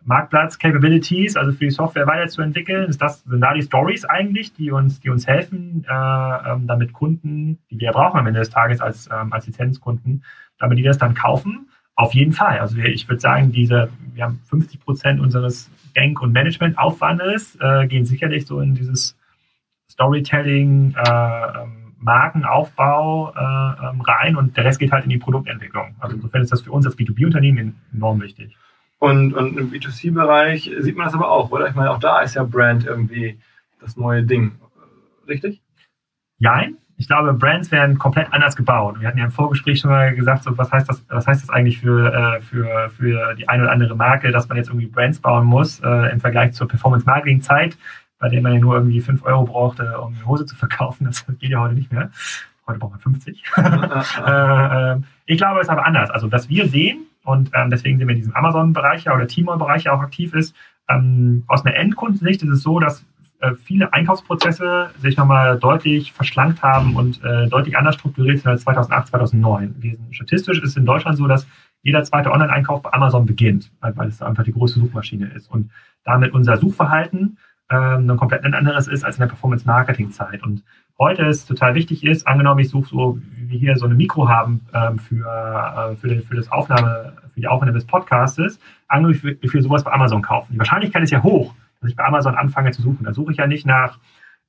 [0.06, 2.88] Marktplatz Capabilities, also für die Software weiterzuentwickeln?
[2.88, 6.92] Ist das, sind da die Stories eigentlich, die uns, die uns helfen, äh, ähm, damit
[6.92, 10.24] Kunden, die wir brauchen am Ende des Tages als, ähm, als Lizenzkunden,
[10.58, 11.68] damit die das dann kaufen?
[11.96, 12.58] Auf jeden Fall.
[12.60, 18.04] Also ich würde sagen, diese, wir haben 50 Prozent unseres Bank- und Managementaufwandes äh, gehen
[18.04, 19.16] sicherlich so in dieses
[19.90, 25.96] Storytelling, äh, ähm, Markenaufbau äh, ähm, rein und der Rest geht halt in die Produktentwicklung.
[25.98, 28.56] Also insofern ist das für uns als B2B-Unternehmen enorm wichtig.
[28.98, 31.68] Und, und im B2C-Bereich sieht man das aber auch, oder?
[31.68, 33.38] Ich meine, auch da ist ja Brand irgendwie
[33.80, 34.52] das neue Ding.
[35.28, 35.62] Richtig?
[36.38, 36.76] Nein.
[36.98, 38.98] Ich glaube, Brands werden komplett anders gebaut.
[39.00, 41.50] Wir hatten ja im Vorgespräch schon mal gesagt, so, was heißt das, was heißt das
[41.50, 45.20] eigentlich für, äh, für, für die eine oder andere Marke, dass man jetzt irgendwie Brands
[45.20, 47.76] bauen muss äh, im Vergleich zur Performance-Marketing-Zeit,
[48.18, 51.04] bei der man ja nur irgendwie 5 Euro brauchte, um eine Hose zu verkaufen.
[51.04, 52.10] Das geht ja heute nicht mehr.
[52.66, 53.44] Heute braucht man 50.
[53.56, 56.10] äh, äh, ich glaube, es ist aber anders.
[56.10, 59.88] Also, was wir sehen, und ähm, deswegen sind wir in diesem Amazon-Bereich ja oder Tmall-Bereich
[59.88, 60.54] auch aktiv ist.
[60.88, 63.04] Ähm, aus einer Endkundensicht ist es so, dass
[63.40, 68.62] äh, viele Einkaufsprozesse sich nochmal deutlich verschlankt haben und äh, deutlich anders strukturiert sind als
[68.62, 69.74] 2008, 2009.
[69.78, 71.46] Wir, statistisch ist es in Deutschland so, dass
[71.82, 75.70] jeder zweite Online-Einkauf bei Amazon beginnt, weil es einfach die große Suchmaschine ist und
[76.04, 77.38] damit unser Suchverhalten
[77.70, 80.42] ähm, ein komplett anderes ist als in der Performance-Marketing-Zeit.
[80.42, 80.62] Und
[80.98, 84.66] heute ist total wichtig ist, angenommen, ich suche so, wie hier so eine Mikro haben
[84.72, 89.52] ähm, für, äh, für, den, für, das Aufnahme, für die Aufnahme des Podcastes, angenommen, ich
[89.52, 90.52] will, sowas bei Amazon kaufen.
[90.52, 93.04] Die Wahrscheinlichkeit ist ja hoch, dass ich bei Amazon anfange zu suchen.
[93.04, 93.98] Da suche ich ja nicht nach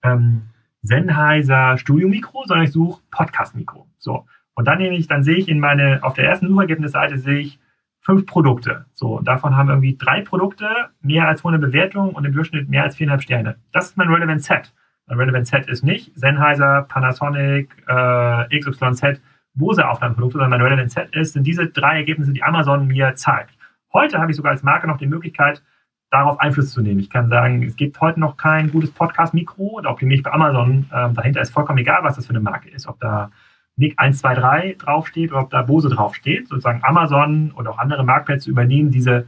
[0.04, 0.44] ähm,
[0.84, 3.88] Sennheiser Studio-Mikro, sondern ich suche Podcast-Mikro.
[3.98, 4.26] So.
[4.54, 7.60] Und dann nehme ich, dann sehe ich in meine, auf der ersten Suchergebnisseite sehe ich
[8.08, 8.86] fünf Produkte.
[8.94, 10.66] So, davon haben irgendwie drei Produkte
[11.02, 13.58] mehr als 100 Bewertungen und im Durchschnitt mehr als viereinhalb Sterne.
[13.74, 14.74] Das ist mein Relevant Set.
[15.08, 19.20] Mein Relevant Set ist nicht Sennheiser, Panasonic, äh, XYZ,
[19.56, 23.58] Bose Aufnahmeprodukte, sondern mein Relevant Set ist, sind diese drei Ergebnisse, die Amazon mir zeigt.
[23.92, 25.62] Heute habe ich sogar als Marke noch die Möglichkeit,
[26.10, 27.02] darauf Einfluss zu nehmen.
[27.02, 30.90] Ich kann sagen, es gibt heute noch kein gutes Podcast-Mikro, ob die nicht bei Amazon,
[30.94, 33.32] ähm, dahinter ist vollkommen egal, was das für eine Marke ist, ob da
[33.78, 36.48] Nick 123 draufsteht oder ob da Bose draufsteht.
[36.48, 39.28] Sozusagen Amazon und auch andere Marktplätze übernehmen diese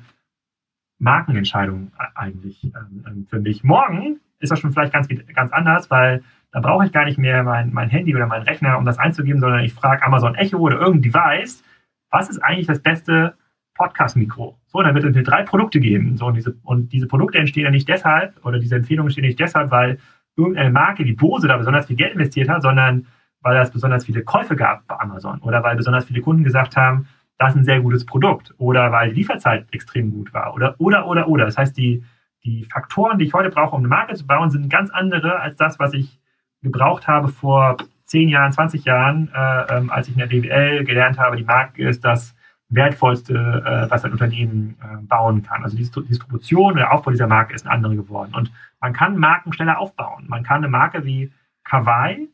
[1.00, 3.64] Markenentscheidung eigentlich ähm, ähm, für mich.
[3.64, 7.44] Morgen ist das schon vielleicht ganz, ganz anders, weil da brauche ich gar nicht mehr
[7.44, 10.80] mein, mein Handy oder meinen Rechner, um das einzugeben, sondern ich frage Amazon Echo oder
[10.80, 11.64] irgendein Device,
[12.10, 13.36] was ist eigentlich das beste
[13.76, 14.58] Podcast-Mikro?
[14.68, 16.18] So, dann wird es mir drei Produkte geben.
[16.18, 19.40] So, und diese, und diese Produkte entstehen ja nicht deshalb, oder diese Empfehlungen entstehen nicht
[19.40, 20.00] deshalb, weil
[20.36, 23.08] irgendeine Marke wie Bose da besonders viel Geld investiert hat, sondern
[23.42, 27.08] weil es besonders viele Käufe gab bei Amazon oder weil besonders viele Kunden gesagt haben,
[27.38, 31.08] das ist ein sehr gutes Produkt oder weil die Lieferzeit extrem gut war oder, oder,
[31.08, 31.46] oder, oder.
[31.46, 32.04] Das heißt, die,
[32.44, 35.56] die Faktoren, die ich heute brauche, um eine Marke zu bauen, sind ganz andere als
[35.56, 36.20] das, was ich
[36.62, 41.18] gebraucht habe vor 10 Jahren, 20 Jahren, äh, ähm, als ich in der BWL gelernt
[41.18, 42.36] habe, die Marke ist das
[42.70, 45.64] wertvollste, äh, was ein Unternehmen äh, bauen kann.
[45.64, 48.34] Also die Distribution und der Aufbau dieser Marke ist eine andere geworden.
[48.36, 50.26] Und man kann Marken schneller aufbauen.
[50.28, 51.32] Man kann eine Marke wie
[51.64, 52.30] Kawaii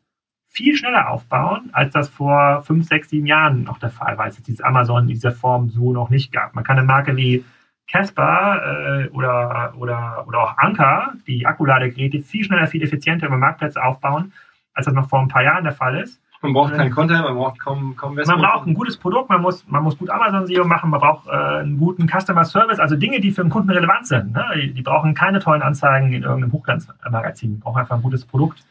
[0.56, 4.38] viel schneller aufbauen, als das vor fünf, sechs, sieben Jahren noch der Fall war, als
[4.38, 6.56] es dieses Amazon in dieser Form so noch nicht gab.
[6.56, 7.44] Man kann eine Marke wie
[7.92, 8.62] Casper
[9.04, 14.32] äh, oder, oder, oder auch Anker, die Akkuladegeräte, viel schneller, viel effizienter über Marktplätze aufbauen,
[14.74, 16.22] als das noch vor ein paar Jahren der Fall ist.
[16.42, 19.68] Man braucht keinen Content, man braucht kaum, kaum Man braucht ein gutes Produkt, man muss,
[19.68, 23.32] man muss gut Amazon-SEO machen, man braucht äh, einen guten Customer Service, also Dinge, die
[23.32, 24.32] für den Kunden relevant sind.
[24.34, 24.46] Ne?
[24.56, 28.64] Die, die, brauchen keine tollen Anzeigen in irgendeinem Hochglanzmagazin, die brauchen einfach ein gutes Produkt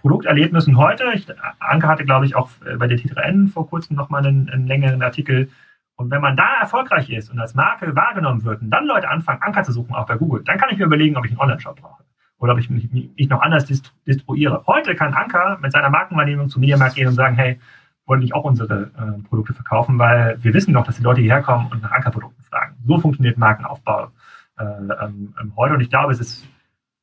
[0.00, 1.04] Produkterlebnissen heute.
[1.14, 1.26] Ich,
[1.58, 5.02] Anke hatte, glaube ich, auch äh, bei der T3N vor kurzem nochmal einen, einen längeren
[5.02, 5.50] Artikel.
[5.96, 9.42] Und wenn man da erfolgreich ist und als Marke wahrgenommen wird und dann Leute anfangen,
[9.42, 11.80] Anker zu suchen, auch bei Google, dann kann ich mir überlegen, ob ich einen Online-Shop
[11.80, 12.02] brauche
[12.38, 14.64] oder ob ich mich, mich noch anders distribuiere.
[14.66, 17.60] Heute kann Anker mit seiner Markenwahrnehmung zum Mediamarkt gehen und sagen, hey,
[18.06, 21.42] wollen nicht auch unsere äh, Produkte verkaufen, weil wir wissen doch, dass die Leute hierher
[21.42, 22.76] kommen und nach Ankerprodukten fragen.
[22.86, 24.10] So funktioniert Markenaufbau
[24.58, 26.48] äh, ähm, ähm heute und ich glaube, es ist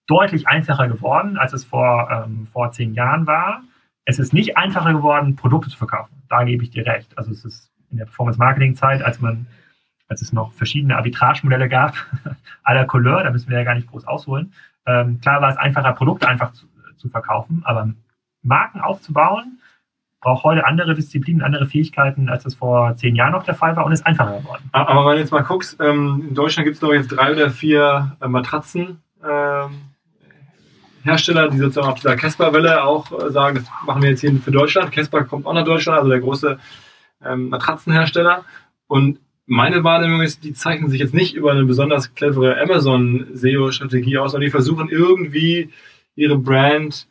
[0.07, 3.61] deutlich einfacher geworden, als es vor, ähm, vor zehn Jahren war.
[4.05, 6.23] Es ist nicht einfacher geworden, Produkte zu verkaufen.
[6.29, 7.17] Da gebe ich dir recht.
[7.17, 9.47] Also es ist in der Performance-Marketing-Zeit, als man,
[10.07, 11.93] als es noch verschiedene Arbitragemodelle gab,
[12.63, 14.53] à la Couleur, da müssen wir ja gar nicht groß ausholen.
[14.85, 17.89] Ähm, klar war es einfacher, Produkte einfach zu, zu verkaufen, aber
[18.41, 19.59] Marken aufzubauen,
[20.21, 23.85] braucht heute andere Disziplinen, andere Fähigkeiten, als das vor zehn Jahren noch der Fall war
[23.85, 24.69] und ist einfacher geworden.
[24.71, 27.49] Aber wenn du jetzt mal guckst, ähm, in Deutschland gibt es doch jetzt drei oder
[27.49, 29.81] vier äh, Matratzen, ähm,
[31.07, 34.51] Hersteller, die sozusagen auf dieser Casper-Welle auch äh, sagen, das machen wir jetzt hier für
[34.51, 34.91] Deutschland.
[34.91, 36.59] Casper kommt auch nach Deutschland, also der große
[37.23, 38.45] ähm, Matratzenhersteller.
[38.87, 44.31] Und meine Wahrnehmung ist, die zeichnen sich jetzt nicht über eine besonders clevere Amazon-SEO-Strategie aus,
[44.31, 45.69] sondern die versuchen irgendwie
[46.15, 47.07] ihre Brand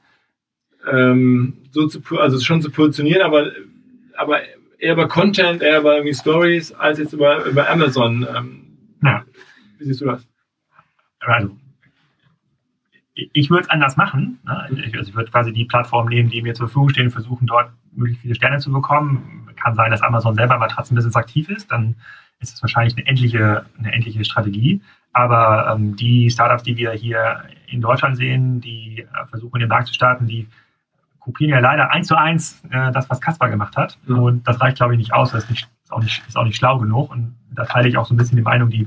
[0.91, 3.51] ähm, so zu, also schon zu positionieren, aber,
[4.17, 4.41] aber
[4.79, 8.27] eher über Content, eher über irgendwie Stories, als jetzt über, über Amazon.
[8.35, 8.63] Ähm,
[9.03, 9.25] ja.
[9.79, 10.27] Wie siehst du das?
[11.21, 11.57] Also,
[13.17, 14.39] ich würde es anders machen.
[14.45, 14.69] Ne?
[14.87, 17.71] Ich, also ich würde quasi die Plattform nehmen, die mir zur Verfügung stehen, versuchen dort
[17.93, 19.49] möglichst viele Sterne zu bekommen.
[19.57, 21.97] Kann sein, dass Amazon selber Matratzenbusiness aktiv ist, dann
[22.41, 24.83] ist es wahrscheinlich eine endliche, eine endliche Strategie.
[25.15, 29.89] Aber ähm, die Startups, die wir hier in Deutschland sehen, die äh, versuchen, den Markt
[29.89, 30.47] zu starten, die
[31.21, 33.99] kopieren ja leider eins zu eins äh, das, was Kaspar gemacht hat.
[34.07, 34.19] Mhm.
[34.19, 35.33] Und das reicht, glaube ich, nicht aus.
[35.33, 37.11] Das ist, nicht, ist, auch nicht, ist auch nicht schlau genug.
[37.11, 38.87] Und da teile ich auch so ein bisschen die Meinung, die,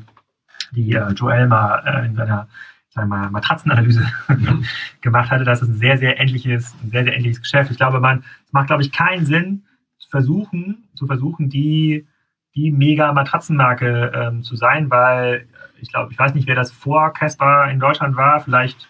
[0.71, 2.47] die äh, Joel mal äh, in seiner
[2.89, 4.06] sagen wir mal, Matratzenanalyse
[5.02, 7.71] gemacht hatte, das ist ein sehr, sehr ähnliches, ein sehr, sehr ähnliches Geschäft.
[7.71, 9.65] Ich glaube, man, es macht, glaube ich, keinen Sinn,
[9.99, 12.08] zu versuchen, zu versuchen, die,
[12.56, 15.47] die mega Matratzenmarke ähm, zu sein, weil
[15.82, 18.89] ich glaube, ich weiß nicht, wer das vor Casper in Deutschland war, vielleicht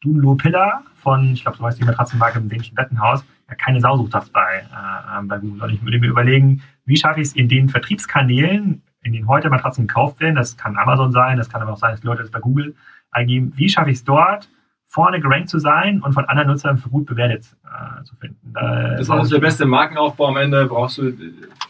[0.00, 3.96] Dunlo Pillar von, ich glaube, so heißt die Matratzenmarke im dänischen Bettenhaus, ja, keine Sau
[3.96, 5.62] sucht das bei, äh, bei Google.
[5.62, 9.48] Und ich würde mir überlegen, wie schaffe ich es in den Vertriebskanälen, in denen heute
[9.48, 12.22] Matratzen gekauft werden, das kann Amazon sein, das kann aber auch sein, dass die Leute
[12.22, 12.74] das bei Google
[13.10, 14.48] eingeben, wie schaffe ich es dort,
[14.88, 18.52] vorne gerankt zu sein und von anderen Nutzern für gut bewertet äh, zu finden.
[18.54, 20.66] Da das ist auch der beste Markenaufbau am Ende.
[20.66, 21.12] Brauchst du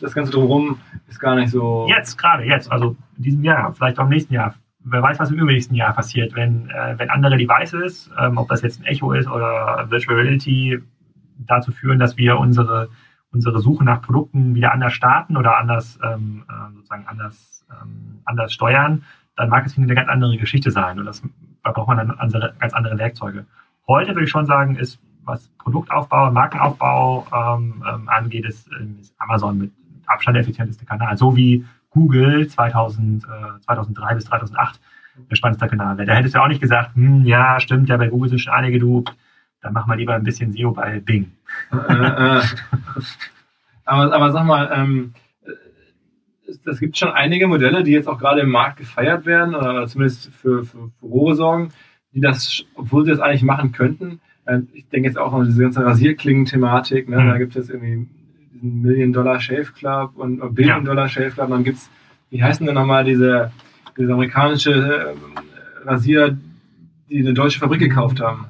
[0.00, 1.86] das Ganze drumherum, ist gar nicht so.
[1.88, 4.54] Jetzt, gerade jetzt, also in diesem Jahr, vielleicht auch im nächsten Jahr.
[4.84, 8.62] Wer weiß, was im übernächsten Jahr passiert, wenn, äh, wenn andere Devices, ähm, ob das
[8.62, 10.80] jetzt ein Echo ist oder Virtual Reality,
[11.38, 12.88] dazu führen, dass wir unsere,
[13.32, 18.52] unsere Suche nach Produkten wieder anders starten oder anders, ähm, äh, sozusagen anders, ähm, anders
[18.52, 19.02] steuern
[19.38, 20.98] dann Marketing eine ganz andere Geschichte sein.
[20.98, 21.22] Und das,
[21.62, 23.46] da braucht man dann andere, ganz andere Werkzeuge.
[23.86, 28.68] Heute würde ich schon sagen, ist, was Produktaufbau, Markenaufbau ähm, ähm, angeht, ist,
[29.00, 29.72] ist, Amazon mit
[30.06, 31.16] Abstand der effizienteste Kanal.
[31.16, 34.80] So wie Google 2000, äh, 2003 bis 2008
[35.30, 36.06] der spannendste Kanal wäre.
[36.06, 38.78] Da hättest du auch nicht gesagt, hm, ja, stimmt, ja, bei Google sind schon einige,
[38.78, 39.04] du,
[39.60, 41.32] dann mach mal lieber ein bisschen SEO bei Bing.
[41.72, 42.42] Äh, äh.
[43.84, 45.14] aber, aber sag mal, ähm,
[46.64, 50.32] es gibt schon einige Modelle, die jetzt auch gerade im Markt gefeiert werden, oder zumindest
[50.32, 51.68] für, für Furore sorgen,
[52.14, 54.20] die das, obwohl sie das eigentlich machen könnten.
[54.46, 57.08] Äh, ich denke jetzt auch an diese ganze Rasierklingen-Thematik.
[57.08, 57.20] Ne?
[57.20, 57.28] Mhm.
[57.28, 58.08] Da gibt es jetzt irgendwie
[58.54, 61.46] diesen Million-Dollar Shave Club und Billion-Dollar Shave Club.
[61.46, 61.90] Und dann gibt es,
[62.30, 63.52] wie heißen denn nochmal diese,
[63.96, 66.36] diese amerikanische äh, Rasierer,
[67.10, 68.46] die eine deutsche Fabrik gekauft haben?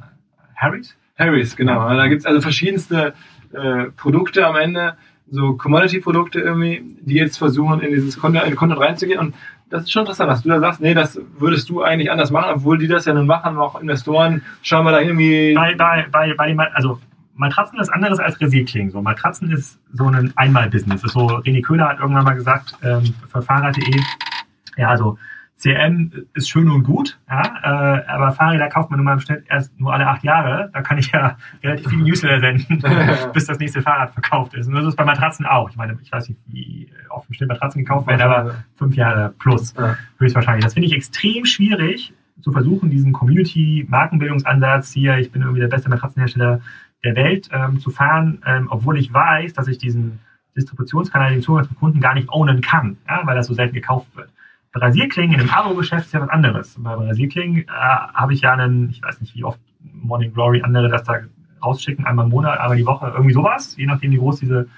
[0.55, 0.97] Harrys?
[1.17, 1.89] Harrys, genau.
[1.89, 3.15] Da gibt es also verschiedenste
[3.53, 4.97] äh, Produkte am Ende
[5.31, 9.19] so Commodity-Produkte irgendwie, die jetzt versuchen, in dieses Content, in Content reinzugehen.
[9.19, 9.35] Und
[9.71, 12.53] das ist schon interessant, dass du da sagst, nee, das würdest du eigentlich anders machen,
[12.55, 15.55] obwohl die das ja nun machen, auch Investoren, schauen wir da irgendwie.
[15.55, 16.99] Bei, bei, bei, bei also
[17.35, 18.91] Matratzen ist anderes als Rasierklingen.
[18.91, 21.03] So, Matratzen ist so ein Einmal-Business.
[21.03, 24.01] So, René Köhler hat irgendwann mal gesagt, ähm, für Fahrrad.de,
[24.77, 25.19] ja, also
[25.59, 29.44] CM ist schön und gut, ja, äh, aber Fahrräder kauft man nun mal im Schnitt
[29.49, 30.71] erst nur alle acht Jahre.
[30.73, 32.83] Da kann ich ja relativ viele Newsletter senden,
[33.33, 34.68] bis das nächste Fahrrad verkauft ist.
[34.68, 35.68] Und das ist bei Matratzen auch.
[35.68, 39.35] Ich meine, ich weiß nicht, wie oft im Schnitt Matratzen gekauft werden, aber fünf Jahre
[39.37, 39.97] plus ja.
[40.18, 40.64] höchstwahrscheinlich.
[40.64, 45.88] Das finde ich extrem schwierig zu versuchen, diesen Community-Markenbildungsansatz hier, ich bin irgendwie der beste
[45.88, 46.61] Matratzenhersteller
[47.03, 50.21] der Welt, ähm, zu fahren, ähm, obwohl ich weiß, dass ich diesen
[50.57, 54.09] Distributionskanal, den Zugang zum Kunden gar nicht ownen kann, ja, weil das so selten gekauft
[54.16, 54.31] wird.
[54.74, 56.76] Rasierklingen in einem Abo-Geschäft ist ja was anderes.
[56.78, 60.88] Bei Rasierklingen äh, habe ich ja einen, ich weiß nicht, wie oft Morning Glory andere
[60.88, 61.20] das da
[61.62, 64.68] rausschicken, einmal im Monat, einmal die Woche, irgendwie sowas, je nachdem, wie groß diese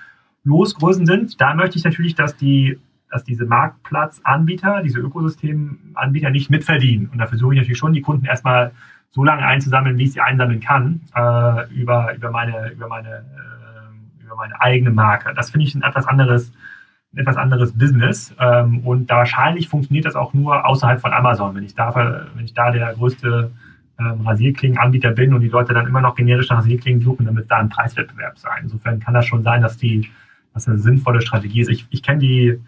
[0.45, 1.41] Losgrößen sind.
[1.41, 2.79] Da möchte ich natürlich, dass die
[3.11, 7.09] dass diese Marktplatzanbieter, diese Ökosystemanbieter nicht mitverdienen.
[7.09, 8.73] Und da versuche ich natürlich schon, die Kunden erstmal
[9.11, 14.25] so lange einzusammeln, wie ich sie einsammeln kann, äh, über, über, meine, über, meine, äh,
[14.25, 15.35] über meine eigene Marke.
[15.35, 16.53] Das finde ich ein etwas anderes
[17.17, 18.35] etwas anderes Business.
[18.39, 21.55] Ähm, und da wahrscheinlich funktioniert das auch nur außerhalb von Amazon.
[21.55, 23.51] Wenn ich da, wenn ich da der größte
[23.99, 27.69] ähm, Rasierklingenanbieter bin und die Leute dann immer noch generische Rasierklingen suchen, wird da ein
[27.69, 28.61] Preiswettbewerb sein.
[28.63, 30.09] Insofern kann das schon sein, dass die,
[30.55, 31.69] dass eine sinnvolle Strategie ist.
[31.69, 32.61] Ich, ich kenne die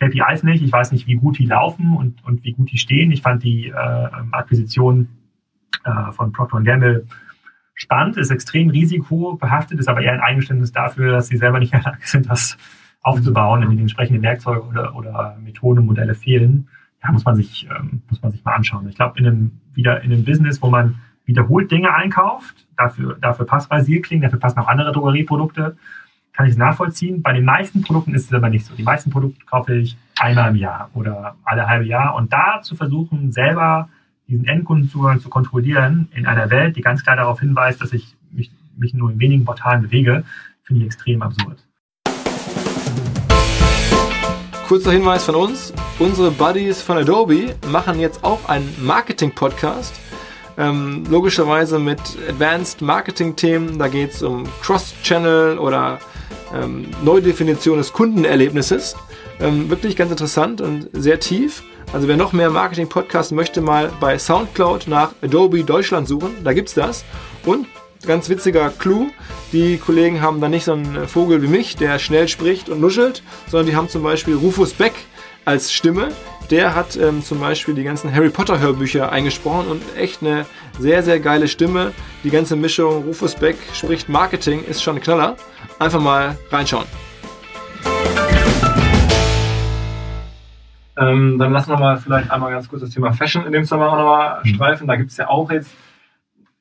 [0.00, 0.64] KPIs nicht.
[0.64, 3.12] Ich weiß nicht, wie gut die laufen und, und wie gut die stehen.
[3.12, 3.74] Ich fand die äh,
[4.32, 5.08] Akquisition
[5.84, 7.06] äh, von Procter Gamble
[7.74, 11.80] spannend, ist extrem risikobehaftet, ist aber eher ein Eingeständnis dafür, dass sie selber nicht in
[11.80, 12.56] der Lage sind, das
[13.02, 16.68] aufzubauen, wenn die entsprechenden Werkzeuge oder, oder Methoden, Modelle fehlen,
[17.02, 18.88] ja, muss man sich, ähm, muss man sich mal anschauen.
[18.88, 23.46] Ich glaube, in einem, wieder in einem Business, wo man wiederholt Dinge einkauft, dafür, dafür
[23.46, 25.76] passt Rasierklingen, dafür passen auch andere Drogerieprodukte,
[26.32, 27.22] kann ich es nachvollziehen.
[27.22, 28.74] Bei den meisten Produkten ist es aber nicht so.
[28.74, 32.14] Die meisten Produkte kaufe ich einmal im Jahr oder alle halbe Jahr.
[32.14, 33.88] Und da zu versuchen, selber
[34.28, 38.50] diesen Endkundenzugang zu kontrollieren in einer Welt, die ganz klar darauf hinweist, dass ich mich,
[38.76, 40.24] mich nur in wenigen Portalen bewege,
[40.62, 41.66] finde ich extrem absurd.
[44.70, 45.72] Kurzer Hinweis von uns.
[45.98, 49.92] Unsere Buddies von Adobe machen jetzt auch einen Marketing-Podcast.
[50.56, 53.80] Ähm, logischerweise mit Advanced Marketing-Themen.
[53.80, 55.98] Da geht es um Cross-Channel oder
[56.54, 58.94] ähm, Neudefinition des Kundenerlebnisses.
[59.40, 61.64] Ähm, wirklich ganz interessant und sehr tief.
[61.92, 66.44] Also wer noch mehr Marketing-Podcasts möchte, mal bei Soundcloud nach Adobe Deutschland suchen.
[66.44, 67.04] Da gibt es das.
[67.44, 67.66] Und
[68.06, 69.08] ganz witziger Clou.
[69.52, 73.22] Die Kollegen haben da nicht so einen Vogel wie mich, der schnell spricht und nuschelt,
[73.48, 74.94] sondern die haben zum Beispiel Rufus Beck
[75.44, 76.08] als Stimme.
[76.50, 80.46] Der hat ähm, zum Beispiel die ganzen Harry Potter Hörbücher eingesprochen und echt eine
[80.78, 81.92] sehr, sehr geile Stimme.
[82.24, 85.36] Die ganze Mischung Rufus Beck spricht Marketing ist schon ein Knaller.
[85.78, 86.86] Einfach mal reinschauen.
[90.98, 93.98] Ähm, dann lassen wir mal vielleicht einmal ganz kurz das Thema Fashion in dem Zusammenhang
[93.98, 94.86] nochmal streifen.
[94.86, 95.70] Da gibt es ja auch jetzt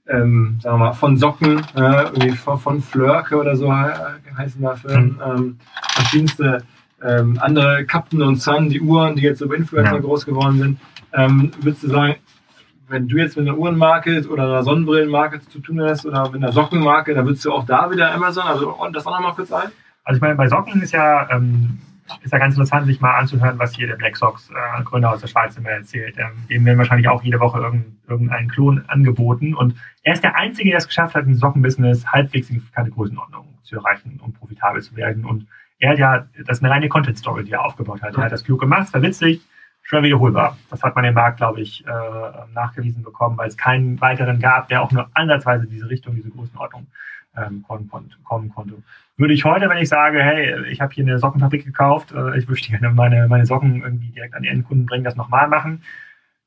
[0.10, 5.00] ähm, sagen wir mal, von Socken, äh, irgendwie von, von Flörke oder so heißen dafür,
[5.00, 5.22] mhm.
[5.26, 5.58] ähm,
[5.92, 6.64] verschiedenste
[7.02, 10.00] ähm, andere Captain und Sun, die Uhren, die jetzt über Influencer ja.
[10.00, 10.80] groß geworden sind.
[11.14, 12.16] Ähm, würdest du sagen,
[12.88, 16.52] wenn du jetzt mit einer Uhrenmarke oder einer Sonnenbrillenmarke zu tun hast oder mit einer
[16.52, 19.70] Sockenmarke, dann würdest du auch da wieder Amazon, also das auch nochmal kurz ein?
[20.04, 21.80] Also ich meine, bei Socken ist ja ähm,
[22.22, 25.22] ist ja ganz interessant, sich mal anzuhören, was hier der Black Sox äh, Gründer aus
[25.22, 26.18] der Schweiz immer erzählt.
[26.18, 29.54] Ähm, dem werden wahrscheinlich auch jede Woche irgendein, irgendeinen Klon angeboten.
[29.54, 33.78] Und er ist der Einzige, der es geschafft hat, ein Sockenbusiness halbwegs signifikante Größenordnung zu
[33.78, 35.26] erreichen und profitabel zu werden.
[35.26, 35.48] Und
[35.80, 38.16] er hat ja, das ist eine reine Content-Story, die er aufgebaut hat.
[38.16, 39.42] Er hat das klug gemacht, witzig,
[39.90, 40.56] schwer wiederholbar.
[40.70, 41.90] Das hat man im Markt, glaube ich, äh,
[42.54, 46.86] nachgewiesen bekommen, weil es keinen weiteren gab, der auch nur ansatzweise diese Richtung, diese Größenordnung
[47.36, 47.90] ähm, kommen,
[48.54, 48.76] konnte.
[49.18, 52.48] Würde ich heute, wenn ich sage, hey, ich habe hier eine Sockenfabrik gekauft, äh, ich
[52.48, 55.82] möchte gerne meine, meine Socken irgendwie direkt an die Endkunden bringen, das nochmal machen?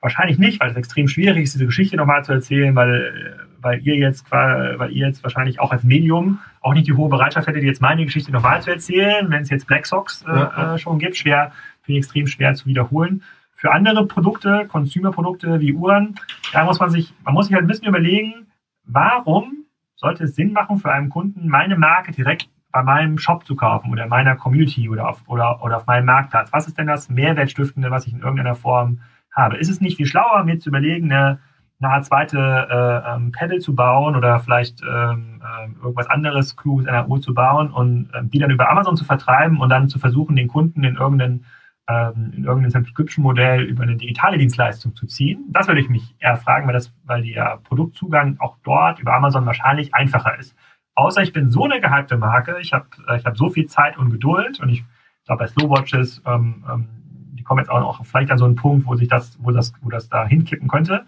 [0.00, 3.96] Wahrscheinlich nicht, weil es extrem schwierig ist, diese Geschichte nochmal zu erzählen, weil, weil ihr
[3.96, 7.80] jetzt weil ihr jetzt wahrscheinlich auch als Medium auch nicht die hohe Bereitschaft hättet, jetzt
[7.80, 10.74] meine Geschichte nochmal zu erzählen, wenn es jetzt Black Socks äh, ja.
[10.74, 11.16] äh, schon gibt.
[11.16, 11.52] Schwer
[11.82, 13.22] finde ich extrem schwer zu wiederholen.
[13.54, 16.16] Für andere Produkte, Consumer-Produkte wie Uhren,
[16.52, 18.46] da muss man sich, man muss sich halt ein bisschen überlegen,
[18.84, 23.54] warum sollte es Sinn machen für einen Kunden, meine Marke direkt bei meinem Shop zu
[23.54, 26.52] kaufen oder meiner Community oder auf, oder, oder auf meinem Marktplatz?
[26.52, 29.58] Was ist denn das Mehrwertstiftende, was ich in irgendeiner Form habe?
[29.58, 31.38] Ist es nicht viel schlauer, mir zu überlegen, eine,
[31.80, 36.92] eine zweite äh, ähm, Pedal zu bauen oder vielleicht ähm, äh, irgendwas anderes Kluges in
[36.92, 39.98] der Uhr zu bauen und äh, die dann über Amazon zu vertreiben und dann zu
[39.98, 41.44] versuchen, den Kunden in irgendeinen
[41.88, 45.44] ähm, in irgendein Subscription-Modell über eine digitale Dienstleistung zu ziehen?
[45.48, 49.46] Das würde ich mich eher fragen, weil, das, weil der Produktzugang auch dort über Amazon
[49.46, 50.56] wahrscheinlich einfacher ist.
[50.94, 53.96] Außer ich bin so eine gehypte Marke, ich habe äh, ich hab so viel Zeit
[53.96, 54.84] und Geduld und ich
[55.24, 56.88] glaube bei Slowwatches, ähm, ähm,
[57.32, 59.72] die kommen jetzt auch noch vielleicht an so einen Punkt, wo sich das, wo das,
[59.80, 61.04] wo das da hinkippen könnte.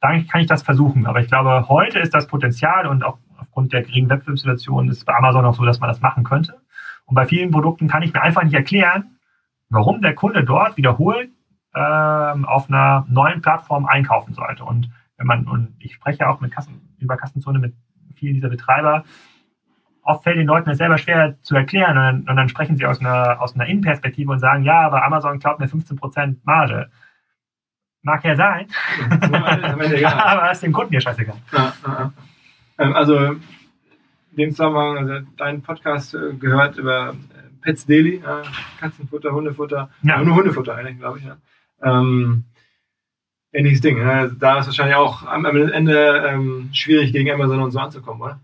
[0.00, 1.06] Dann kann ich das versuchen.
[1.06, 5.14] Aber ich glaube, heute ist das Potenzial und auch aufgrund der geringen Wettbewerbssituation ist bei
[5.14, 6.60] Amazon auch so, dass man das machen könnte.
[7.06, 9.16] Und bei vielen Produkten kann ich mir einfach nicht erklären,
[9.72, 11.30] warum der Kunde dort wiederholt
[11.74, 14.64] ähm, auf einer neuen Plattform einkaufen sollte.
[14.64, 17.74] Und wenn man, und ich spreche auch mit Kassen, über Kassenzone mit
[18.14, 19.04] vielen dieser Betreiber,
[20.02, 22.86] oft fällt den Leuten das selber schwer zu erklären und dann, und dann sprechen sie
[22.86, 26.90] aus einer, aus einer Innenperspektive und sagen, ja, aber Amazon glaubt mir 15% Marge.
[28.02, 28.66] Mag ja sein,
[29.20, 31.36] aber ist dem Kunden ja scheißegal.
[31.52, 32.12] Ja, ja.
[32.78, 33.40] Ähm, also, in
[34.36, 37.14] dem Zusammenhang, also dein Podcast äh, gehört über
[37.62, 38.42] Pets Daily, äh,
[38.78, 40.22] Katzenfutter, Hundefutter, ja.
[40.22, 41.24] nur Hundefutter eigentlich, glaube ich.
[41.24, 41.36] Ja.
[41.82, 42.44] Ähm,
[43.52, 43.98] ähnliches Ding.
[43.98, 44.34] Ne?
[44.38, 48.40] Da ist wahrscheinlich auch am Ende ähm, schwierig gegen Amazon und so anzukommen, oder?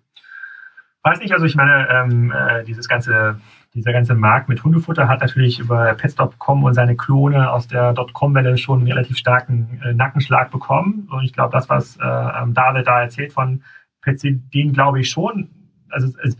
[1.02, 3.40] Weiß nicht, also ich meine, ähm, äh, dieses ganze,
[3.72, 8.58] dieser ganze Markt mit Hundefutter hat natürlich über Pets.com und seine Klone aus der Dotcom-Welle
[8.58, 11.08] schon einen relativ starken äh, Nackenschlag bekommen.
[11.10, 13.62] Und ich glaube, das, was äh, ähm, David da erzählt von
[14.02, 15.48] Pets, den glaube ich schon.
[15.88, 16.36] Also es,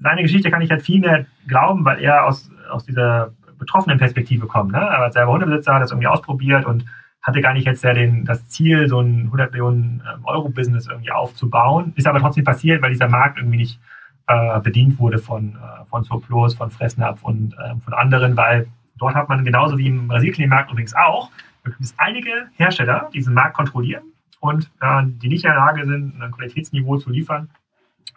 [0.00, 4.46] seine Geschichte kann ich halt viel mehr glauben, weil er aus, aus dieser betroffenen Perspektive
[4.46, 4.72] kommt.
[4.72, 4.78] Ne?
[4.78, 6.84] Er war selber Hundebesitzer, hat das irgendwie ausprobiert und
[7.22, 10.86] hatte gar nicht jetzt ja den, das Ziel, so ein 100 Millionen ähm, Euro Business
[10.86, 11.92] irgendwie aufzubauen.
[11.96, 13.80] Ist aber trotzdem passiert, weil dieser Markt irgendwie nicht
[14.28, 19.14] äh, bedient wurde von, äh, von Surplus, von Fressnapf und äh, von anderen, weil dort
[19.14, 21.30] hat man genauso wie im Brasilien-Markt übrigens auch,
[21.64, 24.04] gibt es einige Hersteller, die diesen Markt kontrollieren
[24.40, 27.50] und äh, die nicht in der Lage sind, ein Qualitätsniveau zu liefern,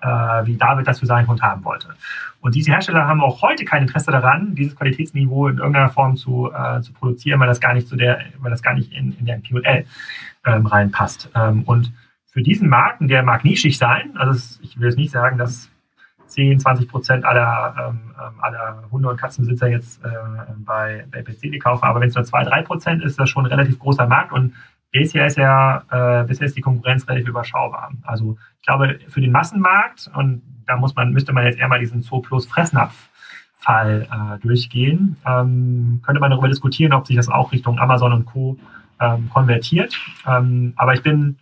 [0.01, 1.89] wie David das für seinen Hund haben wollte.
[2.41, 6.51] Und diese Hersteller haben auch heute kein Interesse daran, dieses Qualitätsniveau in irgendeiner Form zu,
[6.51, 9.25] äh, zu produzieren, weil das gar nicht zu der, weil das gar nicht in, in
[9.25, 9.85] der PL
[10.45, 11.29] ähm, reinpasst.
[11.35, 11.93] Ähm, und
[12.25, 15.69] für diesen Markt, der mag nischig sein, also es, ich will jetzt nicht sagen, dass
[16.27, 20.09] 10, 20 Prozent aller, ähm, ähm, aller Hunde- und Katzenbesitzer jetzt äh,
[20.65, 23.45] bei, bei PC kaufen, aber wenn es nur 2, 3 Prozent ist, ist das schon
[23.45, 24.53] ein relativ großer Markt und
[24.91, 27.91] bisher ist ja, äh, bisher ist die Konkurrenz relativ überschaubar.
[28.04, 31.80] Also ich glaube, für den Massenmarkt, und da muss man, müsste man jetzt eher mal
[31.80, 33.10] diesen Zoo plus Fressnapf
[33.58, 38.25] Fall äh, durchgehen, ähm, könnte man darüber diskutieren, ob sich das auch Richtung Amazon und
[38.25, 38.58] Co.
[38.99, 39.97] Ähm, konvertiert.
[40.27, 41.38] Ähm, aber ich bin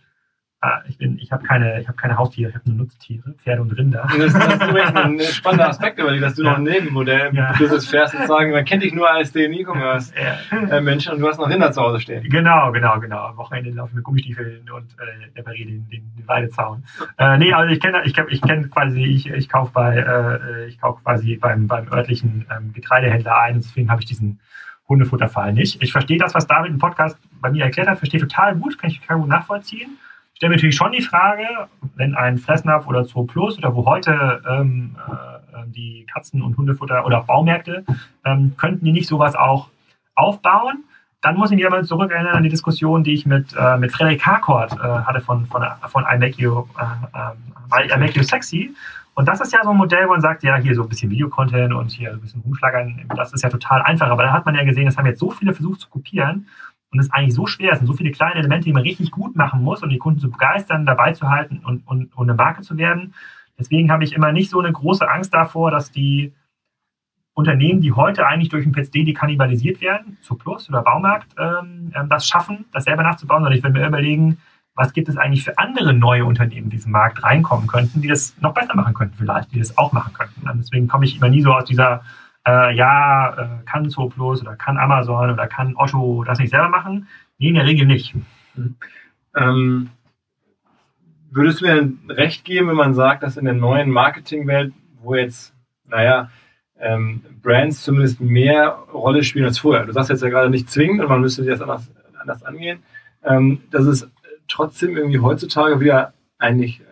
[0.88, 3.70] ich bin, ich habe keine, ich habe keine Haustiere, ich habe nur Nutztiere, Pferde und
[3.72, 4.06] Rinder.
[4.18, 6.50] Das, das ist übrigens ein spannender Aspekt, aber dass du ja.
[6.50, 7.52] noch ein Nebenmodell ja.
[7.56, 10.80] Business fährst und sagen, man kennt dich nur als den E-Commerce ja.
[10.82, 12.28] Mensch und du hast noch Rinder zu Hause stehen.
[12.28, 13.28] Genau, genau, genau.
[13.28, 16.84] Am Wochenende laufen wir Gummistiefeln und äh, repariere den, den, den Weidezaun.
[17.16, 20.78] Äh, nee, also ich kenne, ich, ich kenne quasi, ich, ich kaufe bei, äh, ich
[20.78, 24.40] kaufe quasi beim beim örtlichen ähm, Getreidehändler ein, und deswegen habe ich diesen
[24.88, 25.82] Hundefutterfall nicht.
[25.82, 28.90] Ich verstehe das, was David im Podcast bei mir erklärt hat, verstehe total gut, kann
[28.90, 29.96] ich total gut nachvollziehen
[30.40, 31.44] stelle mir natürlich schon die Frage,
[31.96, 37.04] wenn ein Fressnapf oder Zoo Plus oder wo heute ähm, äh, die Katzen- und Hundefutter
[37.04, 37.84] oder Baumärkte,
[38.24, 39.68] ähm, könnten die nicht sowas auch
[40.14, 40.84] aufbauen?
[41.20, 44.24] Dann muss ich mich aber zurückerinnern an die Diskussion, die ich mit, äh, mit Frederik
[44.24, 48.74] Harcourt äh, hatte von, von, von I, Make you, äh, I Make You Sexy.
[49.12, 51.10] Und das ist ja so ein Modell, wo man sagt, ja, hier so ein bisschen
[51.10, 54.08] Videocontent und hier ein bisschen rumschlagern, das ist ja total einfach.
[54.08, 56.46] Aber da hat man ja gesehen, das haben jetzt so viele versucht zu kopieren
[56.92, 59.36] und es eigentlich so schwer ist, sind so viele kleine Elemente, die man richtig gut
[59.36, 62.62] machen muss, um die Kunden zu begeistern, dabei zu halten und, und, und eine Marke
[62.62, 63.14] zu werden.
[63.58, 66.32] Deswegen habe ich immer nicht so eine große Angst davor, dass die
[67.34, 72.08] Unternehmen, die heute eigentlich durch ein PetsD dekannibalisiert werden, zu Plus oder Baumarkt, ähm, ähm,
[72.08, 74.38] das schaffen, das selber nachzubauen, sondern ich will mir überlegen,
[74.74, 78.08] was gibt es eigentlich für andere neue Unternehmen, die in diesen Markt reinkommen könnten, die
[78.08, 80.48] das noch besser machen könnten vielleicht, die das auch machen könnten.
[80.48, 82.02] Und deswegen komme ich immer nie so aus dieser
[82.46, 87.08] äh, ja, äh, kann Zooplus oder kann Amazon oder kann Otto das nicht selber machen?
[87.38, 88.14] Nee, in der Regel nicht.
[89.36, 89.90] Ähm,
[91.30, 94.72] würdest du mir recht geben, wenn man sagt, dass in der neuen Marketingwelt,
[95.02, 95.54] wo jetzt,
[95.86, 96.30] naja,
[96.78, 99.84] ähm, Brands zumindest mehr Rolle spielen als vorher.
[99.84, 102.82] Du sagst jetzt ja gerade nicht zwingend und man müsste das anders, anders angehen,
[103.22, 104.10] ähm, dass es
[104.48, 106.84] trotzdem irgendwie heutzutage wieder eigentlich äh,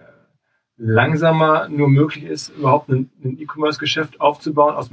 [0.76, 4.90] langsamer nur möglich ist, überhaupt ein E-Commerce-Geschäft aufzubauen aus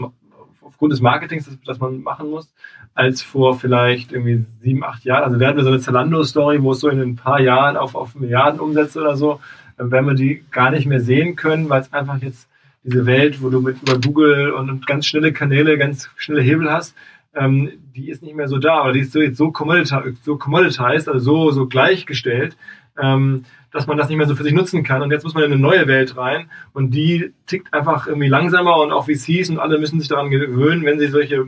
[0.66, 2.54] aufgrund des Marketings, das, das, man machen muss,
[2.94, 5.24] als vor vielleicht irgendwie sieben, acht Jahren.
[5.24, 8.16] Also werden wir so eine Zalando-Story, wo es so in ein paar Jahren auf, auf
[8.16, 9.40] Milliarden umsetzt oder so,
[9.78, 12.48] werden wir die gar nicht mehr sehen können, weil es einfach jetzt
[12.84, 16.96] diese Welt, wo du mit über Google und ganz schnelle Kanäle, ganz schnelle Hebel hast,
[17.36, 20.38] ähm, die ist nicht mehr so da, aber die ist so jetzt so commoditized, so
[20.38, 22.56] commoditized also so, so gleichgestellt,
[23.02, 25.02] ähm, dass man das nicht mehr so für sich nutzen kann.
[25.02, 28.78] Und jetzt muss man in eine neue Welt rein und die tickt einfach irgendwie langsamer
[28.78, 31.46] und auch VCs und alle müssen sich daran gewöhnen, wenn sie solche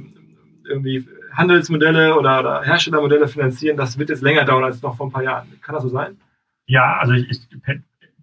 [0.66, 5.12] irgendwie Handelsmodelle oder, oder Herstellermodelle finanzieren, das wird jetzt länger dauern als noch vor ein
[5.12, 5.48] paar Jahren.
[5.62, 6.18] Kann das so sein?
[6.66, 7.48] Ja, also ich, ich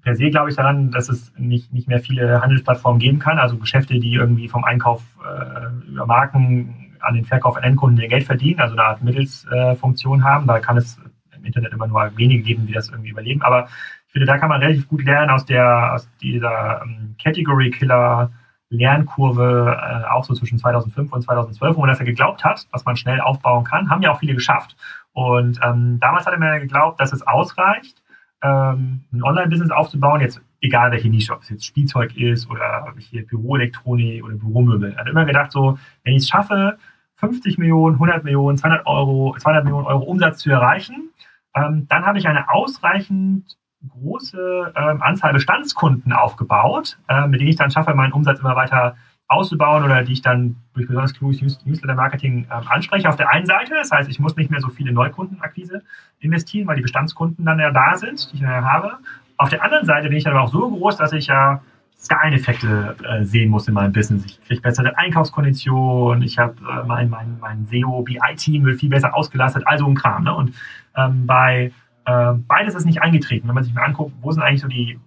[0.02, 3.56] per se glaube ich daran, dass es nicht, nicht mehr viele Handelsplattformen geben kann, also
[3.56, 8.24] Geschäfte, die irgendwie vom Einkauf äh, über Marken an den Verkauf an Endkunden ihr Geld
[8.24, 10.46] verdienen, also eine Art Mittelsfunktion äh, haben.
[10.46, 10.98] Da kann es
[11.44, 13.42] im Internet immer nur wenige geben, die das irgendwie überleben.
[13.42, 13.68] Aber
[14.06, 18.30] ich finde, da kann man relativ gut lernen aus der aus dieser ähm, Category Killer
[18.70, 22.84] Lernkurve, äh, auch so zwischen 2005 und 2012, wo man das ja geglaubt hat, was
[22.84, 24.76] man schnell aufbauen kann, haben ja auch viele geschafft.
[25.12, 28.02] Und ähm, damals hatte man ja geglaubt, dass es ausreicht,
[28.42, 33.26] ähm, ein Online-Business aufzubauen, jetzt egal welche Nische, ob es jetzt Spielzeug ist oder hier
[33.26, 34.96] Büroelektronik oder Büromöbel.
[34.96, 36.78] Habe immer gedacht, so, wenn ich es schaffe,
[37.16, 41.10] 50 Millionen, 100 Millionen, 200 Euro, 200 Millionen Euro Umsatz zu erreichen,
[41.54, 43.56] ähm, dann habe ich eine ausreichend
[43.88, 48.96] große ähm, Anzahl Bestandskunden aufgebaut, äh, mit denen ich dann schaffe, meinen Umsatz immer weiter
[49.26, 53.08] auszubauen oder die ich dann durch besonders kluges Newsletter-Marketing ähm, anspreche.
[53.08, 55.82] Auf der einen Seite, das heißt, ich muss nicht mehr so viele Neukundenakquise
[56.20, 58.98] investieren, weil die Bestandskunden dann ja da sind, die ich ja habe.
[59.36, 61.62] Auf der anderen Seite bin ich dann aber auch so groß, dass ich ja
[62.04, 64.24] Skaleneffekte äh, sehen muss in meinem Business.
[64.26, 69.66] Ich kriege bessere Einkaufskonditionen, ich habe äh, mein, mein, mein SEO-BI-Team wird viel besser ausgelastet,
[69.66, 70.24] also ein Kram.
[70.24, 70.34] Ne?
[70.34, 70.54] Und
[70.96, 71.72] ähm, bei
[72.06, 73.48] äh, beides ist nicht eingetreten.
[73.48, 74.98] Wenn man sich mal anguckt, wo sind eigentlich so die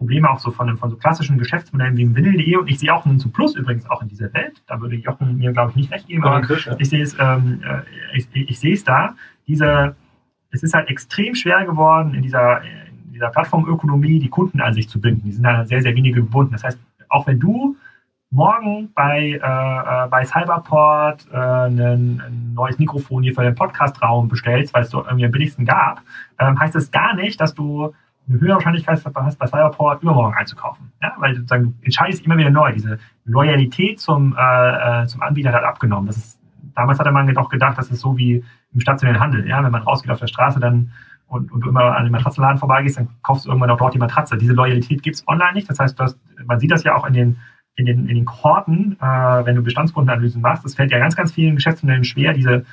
[0.00, 3.04] Probleme auch so von, von so klassischen Geschäftsmodellen wie im Windel.de und ich sehe auch
[3.04, 4.62] einen zu Plus übrigens auch in dieser Welt.
[4.66, 7.60] Da würde Jochen mir, glaube ich, nicht recht geben, aber ja, ich sehe es, ähm,
[7.62, 9.14] äh, ich, ich, sehe es da.
[9.46, 9.94] Diese,
[10.52, 12.89] es ist halt extrem schwer geworden, in dieser, in
[13.20, 15.24] dieser Plattformökonomie die Kunden an sich zu binden.
[15.24, 16.52] Die sind halt sehr, sehr wenige gebunden.
[16.52, 16.78] Das heißt,
[17.10, 17.76] auch wenn du
[18.30, 21.78] morgen bei, äh, äh bei Cyberport äh, ein,
[22.20, 26.00] ein, neues Mikrofon hier für den Podcastraum bestellst, weil es dort irgendwie am billigsten gab,
[26.38, 27.92] ähm, heißt das gar nicht, dass du
[28.28, 30.92] eine höhere Wahrscheinlichkeit hast, bei Cyberport übermorgen einzukaufen.
[31.02, 31.14] Ja?
[31.18, 32.72] Weil sozusagen, du entscheidest immer wieder neu.
[32.72, 36.06] Diese Loyalität zum, äh, äh, zum Anbieter hat abgenommen.
[36.06, 36.40] Das ist,
[36.74, 38.42] damals hatte man doch gedacht, das ist so wie
[38.72, 39.46] im stationären Handel.
[39.46, 39.62] Ja?
[39.62, 40.92] Wenn man rausgeht auf der Straße dann
[41.30, 43.98] und, und du immer an den Matratzenladen vorbeigehst, dann kaufst du irgendwann auch dort die
[43.98, 44.36] Matratze.
[44.36, 45.70] Diese Loyalität gibt es online nicht.
[45.70, 47.36] Das heißt, hast, man sieht das ja auch in den,
[47.76, 50.64] in den, in den Kohorten, äh, wenn du Bestandskundenanalysen machst.
[50.64, 52.64] Es fällt ja ganz, ganz vielen Geschäftsmodellen schwer, diese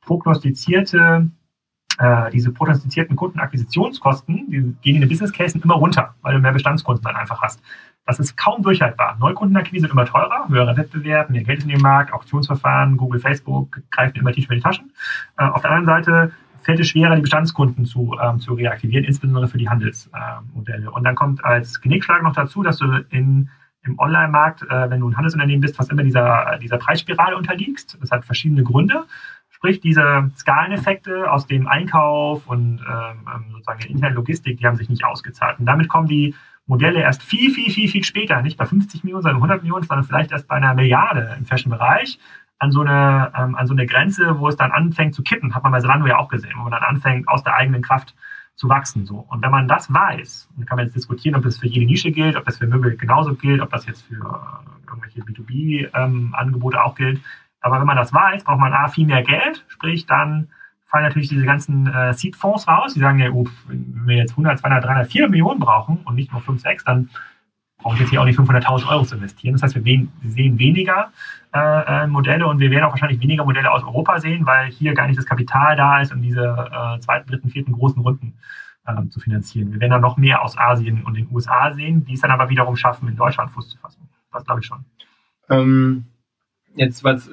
[0.00, 1.30] prognostizierte
[1.98, 6.52] äh, diese prognostizierten Kundenakquisitionskosten, die gehen in den Business Cases immer runter, weil du mehr
[6.52, 7.62] Bestandskunden dann einfach hast.
[8.04, 9.16] Das ist kaum durchhaltbar.
[9.18, 14.18] Neukundenakquise wird immer teurer, höherer Wettbewerb, mehr Geld in den Markt, Auktionsverfahren, Google, Facebook greifen
[14.18, 14.92] immer tiefer in die Taschen.
[15.38, 16.32] Äh, auf der anderen Seite
[16.66, 20.86] fällt es schwerer, die Bestandskunden zu, ähm, zu reaktivieren, insbesondere für die Handelsmodelle.
[20.86, 23.48] Äh, und dann kommt als Genickschlag noch dazu, dass du in,
[23.84, 27.96] im Online-Markt, äh, wenn du ein Handelsunternehmen bist, fast immer dieser, dieser Preisspirale unterliegst.
[28.00, 29.04] Das hat verschiedene Gründe.
[29.48, 34.76] Sprich, diese Skaleneffekte aus dem Einkauf und ähm, ähm, sozusagen der internen Logistik, die haben
[34.76, 35.60] sich nicht ausgezahlt.
[35.60, 36.34] Und damit kommen die
[36.66, 40.04] Modelle erst viel, viel, viel, viel später, nicht bei 50 Millionen, sondern 100 Millionen, sondern
[40.04, 42.18] vielleicht erst bei einer Milliarde im Fashion-Bereich
[42.58, 45.62] an so eine ähm, an so eine Grenze, wo es dann anfängt zu kippen, hat
[45.62, 48.14] man bei Zalando ja auch gesehen, wo man dann anfängt aus der eigenen Kraft
[48.54, 49.18] zu wachsen so.
[49.28, 52.10] Und wenn man das weiß, dann kann man jetzt diskutieren, ob das für jede Nische
[52.10, 56.94] gilt, ob das für Möbel genauso gilt, ob das jetzt für irgendwelche B2B-Angebote ähm, auch
[56.94, 57.20] gilt.
[57.60, 60.48] Aber wenn man das weiß, braucht man A, viel mehr Geld, sprich dann
[60.86, 64.60] fallen natürlich diese ganzen äh, Seed-Fonds raus, die sagen ja, oh, wenn wir jetzt 100,
[64.60, 67.10] 200, 300, 400 Millionen brauchen und nicht nur 5, 6, dann
[67.86, 69.52] brauche ich jetzt hier auch nicht 500.000 Euro zu investieren.
[69.52, 71.12] Das heißt, wir, sehen weniger
[71.54, 74.92] äh, äh, Modelle und wir werden auch wahrscheinlich weniger Modelle aus Europa sehen, weil hier
[74.92, 78.34] gar nicht das Kapital da ist, um diese äh, zweiten, dritten, vierten großen Runden
[78.88, 79.72] äh, zu finanzieren.
[79.72, 82.48] Wir werden dann noch mehr aus Asien und den USA sehen, die es dann aber
[82.48, 84.08] wiederum schaffen, in Deutschland Fuß zu fassen.
[84.32, 84.84] Das glaube ich schon.
[85.48, 86.06] Ähm,
[86.74, 87.30] jetzt, was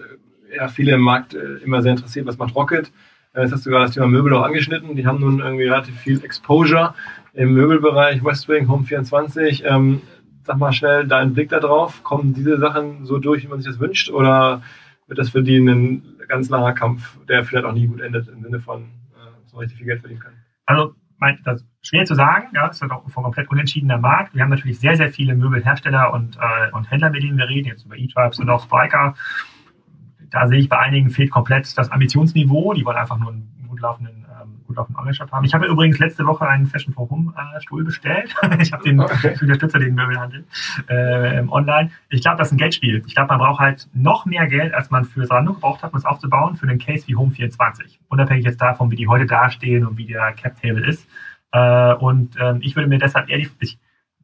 [0.56, 2.92] ja, viele im Markt äh, immer sehr interessiert, was macht Rocket.
[3.34, 4.96] Äh, jetzt hast du gerade das Thema Möbel auch angeschnitten.
[4.96, 6.94] Die haben nun irgendwie relativ viel Exposure
[7.34, 9.64] im Möbelbereich, Westwing, Home 24.
[9.66, 10.04] Ähm,
[10.44, 12.04] sag mal schnell deinen Blick da drauf.
[12.04, 14.10] Kommen diese Sachen so durch, wie man sich das wünscht?
[14.10, 14.62] Oder
[15.08, 18.42] wird das für die ein ganz langer Kampf, der vielleicht auch nie gut endet, im
[18.42, 20.34] Sinne von, äh, man richtig viel Geld verdienen kann?
[20.66, 20.96] Also,
[21.44, 22.48] das ist schwer zu sagen.
[22.54, 24.36] Ja, das ist auch ein komplett unentschiedener Markt.
[24.36, 27.68] Wir haben natürlich sehr, sehr viele Möbelhersteller und, äh, und Händler, mit denen wir reden,
[27.68, 29.16] jetzt über E-Tribes und auch Spiker.
[30.30, 32.74] Da sehe ich bei einigen fehlt komplett das Ambitionsniveau.
[32.74, 34.23] Die wollen einfach nur einen gut laufenden,
[34.74, 35.46] gut auf dem Online-Shop haben.
[35.46, 38.34] Ich habe übrigens letzte Woche einen Fashion for Home äh, Stuhl bestellt.
[38.60, 39.32] ich habe den, okay.
[39.36, 40.46] ich unterstütze den Möbelhandel
[40.88, 41.92] äh, online.
[42.10, 43.04] Ich glaube, das ist ein Geldspiel.
[43.06, 45.98] Ich glaube, man braucht halt noch mehr Geld, als man für Sando gebraucht hat, um
[45.98, 48.00] es aufzubauen, für einen Case wie Home 24.
[48.10, 51.08] Unabhängig jetzt davon, wie die heute dastehen und wie der Cap-Table ist.
[51.52, 53.80] Äh, und ähm, ich würde mir deshalb die, ich,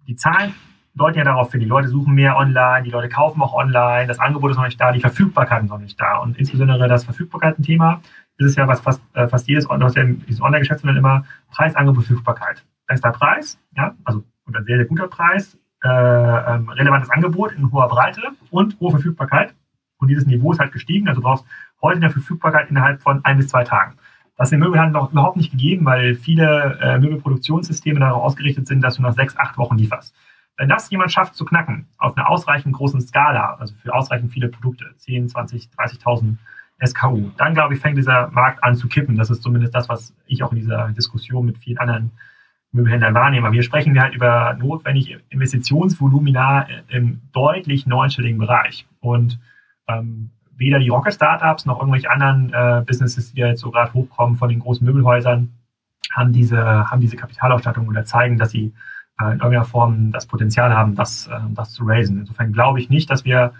[0.08, 0.54] die Zahlen
[0.95, 4.20] deuten ja darauf hin, die Leute suchen mehr online, die Leute kaufen auch online, das
[4.20, 6.18] Angebot ist noch nicht da, die Verfügbarkeit ist noch nicht da.
[6.18, 8.02] Und insbesondere das Verfügbarkeit ein Thema
[8.40, 12.66] ist es ja, was fast, äh, fast jedes dieses Online-Geschäftsmodell immer Preis, Angebot, Verfügbarkeit.
[12.90, 17.88] Der Preis, ja, also ein sehr, sehr guter Preis, äh, ähm, relevantes Angebot in hoher
[17.88, 19.54] Breite und hohe Verfügbarkeit.
[19.98, 21.08] Und dieses Niveau ist halt gestiegen.
[21.08, 21.46] Also du brauchst
[21.82, 23.96] heute eine Verfügbarkeit innerhalb von ein bis zwei Tagen.
[24.38, 28.82] Das ist im Möbelhandel noch überhaupt nicht gegeben, weil viele äh, Möbelproduktionssysteme darauf ausgerichtet sind,
[28.82, 30.16] dass du nach sechs, acht Wochen lieferst.
[30.58, 34.50] Wenn das jemand schafft zu knacken, auf einer ausreichend großen Skala, also für ausreichend viele
[34.50, 36.38] Produkte, 10, 20, 30.000
[36.86, 39.16] SKU, dann glaube ich, fängt dieser Markt an zu kippen.
[39.16, 42.12] Das ist zumindest das, was ich auch in dieser Diskussion mit vielen anderen
[42.72, 43.48] Möbelhändlern wahrnehme.
[43.48, 48.88] Aber hier sprechen wir halt über notwendige Investitionsvolumina im deutlich neunstelligen Bereich.
[49.00, 49.40] Und
[49.88, 54.50] ähm, weder die Rocket-Startups noch irgendwelche anderen äh, Businesses, die jetzt so gerade hochkommen von
[54.50, 55.54] den großen Möbelhäusern,
[56.12, 58.74] haben diese, haben diese Kapitalausstattung oder zeigen, dass sie
[59.20, 62.20] äh, in irgendeiner Form das Potenzial haben, das, äh, das zu raisen.
[62.20, 63.54] Insofern glaube ich nicht, dass wir,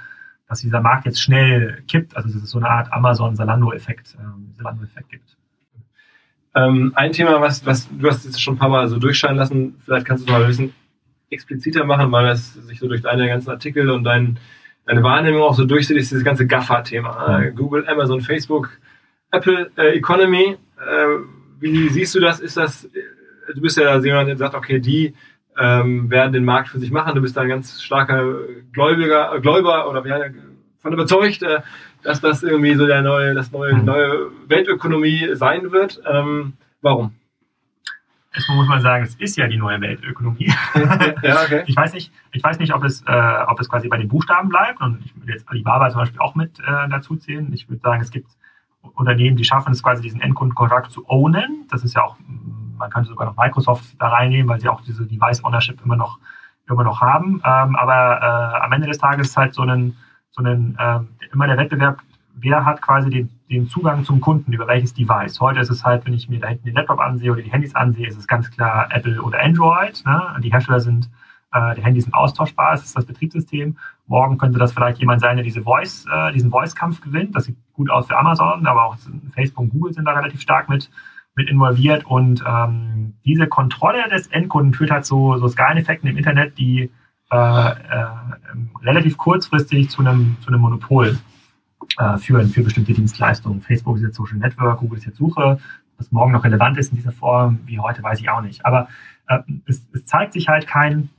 [0.50, 4.84] dass dieser Markt jetzt schnell kippt, also dass es so eine Art Amazon-Salando-Effekt ähm, Salando
[5.08, 5.38] gibt.
[6.56, 9.76] Ähm, ein Thema, was, was du hast jetzt schon ein paar Mal so durchscheinen lassen,
[9.86, 10.74] vielleicht kannst du es mal ein bisschen
[11.30, 14.39] expliziter machen, weil es sich so durch deine ganzen Artikel und deinen
[14.86, 17.39] deine Wahrnehmung auch so durchsieht, ist dieses ganze GAFA-Thema.
[17.39, 17.56] Mhm.
[17.56, 18.72] Google, Amazon, Facebook,
[19.32, 20.58] Apple äh, Economy.
[20.78, 21.06] Äh,
[21.60, 22.39] wie siehst du das?
[22.39, 22.89] Ist das, äh,
[23.54, 25.14] du bist ja jemand, der sagt, okay, die
[25.60, 27.16] ähm, werden den Markt für sich machen.
[27.16, 28.24] Du bist da ein ganz starker
[28.72, 30.20] Gläubiger, äh, Gläuber oder ja,
[30.80, 31.62] von überzeugt, äh,
[32.03, 33.86] dass das irgendwie so der neue, das neue, mhm.
[33.86, 36.01] neue Weltökonomie sein wird.
[36.10, 37.14] Ähm, warum?
[38.32, 40.53] Erstmal muss man sagen, es ist ja die neue Weltökonomie.
[41.24, 41.64] ja, okay.
[41.66, 44.49] Ich weiß nicht, ich weiß nicht, ob es, äh, ob es quasi bei den Buchstaben
[44.49, 44.80] bleibt.
[44.82, 47.51] Und ich würde jetzt Alibaba zum Beispiel auch mit äh, dazu zählen.
[47.53, 48.30] Ich würde sagen, es gibt
[48.82, 51.66] Unternehmen, die schaffen es quasi, diesen Endkundenkontakt zu ownen.
[51.70, 52.18] Das ist ja auch,
[52.80, 56.18] man könnte sogar noch Microsoft da reinnehmen, weil sie auch diese Device Ownership immer noch,
[56.68, 57.42] immer noch haben.
[57.46, 59.96] Ähm, aber äh, am Ende des Tages ist halt so ein,
[60.32, 61.00] so ein äh,
[61.32, 62.02] immer der Wettbewerb
[62.42, 65.40] wer hat quasi den, den Zugang zum Kunden über welches Device.
[65.40, 67.76] Heute ist es halt, wenn ich mir da hinten den Laptop ansehe oder die Handys
[67.76, 70.04] ansehe, ist es ganz klar Apple oder Android.
[70.06, 70.22] Ne?
[70.42, 71.10] Die Hersteller sind,
[71.54, 73.78] äh, die Handys sind austauschbar, es ist das Betriebssystem.
[74.08, 77.36] Morgen könnte das vielleicht jemand sein, der diese Voice, äh, diesen Voice-Kampf gewinnt.
[77.36, 78.98] Das sieht gut aus für Amazon, aber auch
[79.34, 80.90] Facebook und Google sind da relativ stark mit,
[81.36, 82.06] mit involviert.
[82.06, 86.92] Und ähm, diese Kontrolle des Endkunden führt halt so, so Skaleneffekten im Internet, die
[87.32, 88.06] äh, äh,
[88.82, 91.18] relativ kurzfristig zu einem, zu einem Monopol
[91.98, 93.62] äh, führen für bestimmte Dienstleistungen.
[93.62, 95.60] Facebook ist jetzt Social Network, Google ist jetzt Suche.
[95.98, 98.66] Was morgen noch relevant ist in dieser Form wie heute, weiß ich auch nicht.
[98.66, 98.88] Aber
[99.28, 101.10] äh, es, es zeigt sich halt kein,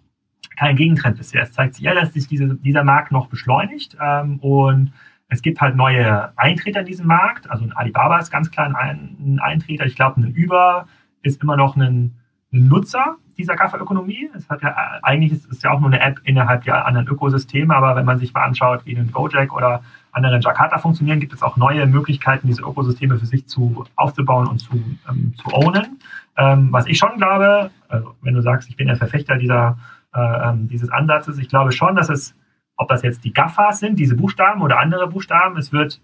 [0.56, 1.42] kein Gegentrend bisher.
[1.42, 4.92] Es zeigt sich ja, dass sich diese, dieser Markt noch beschleunigt ähm, und
[5.30, 7.50] es gibt halt neue Eintreter in diesem Markt.
[7.50, 9.86] Also ein Alibaba ist ganz klar ein, ein Eintreter.
[9.86, 10.86] Ich glaube, ein Uber
[11.22, 12.16] ist immer noch ein,
[12.50, 14.28] Nutzer dieser Kafferökonomie.
[14.34, 17.74] Es hat ja eigentlich ist es ja auch nur eine App innerhalb der anderen Ökosysteme,
[17.74, 21.32] aber wenn man sich mal anschaut, wie ein Gojek oder andere in Jakarta funktionieren, gibt
[21.32, 24.72] es auch neue Möglichkeiten, diese Ökosysteme für sich zu aufzubauen und zu,
[25.08, 26.00] ähm, zu ownen.
[26.36, 29.78] Ähm, was ich schon glaube, also wenn du sagst, ich bin ein Verfechter dieser,
[30.12, 32.34] äh, ähm, dieses Ansatzes, ich glaube schon, dass es,
[32.80, 36.00] ob das jetzt die GAFAs sind, diese Buchstaben oder andere Buchstaben, es wird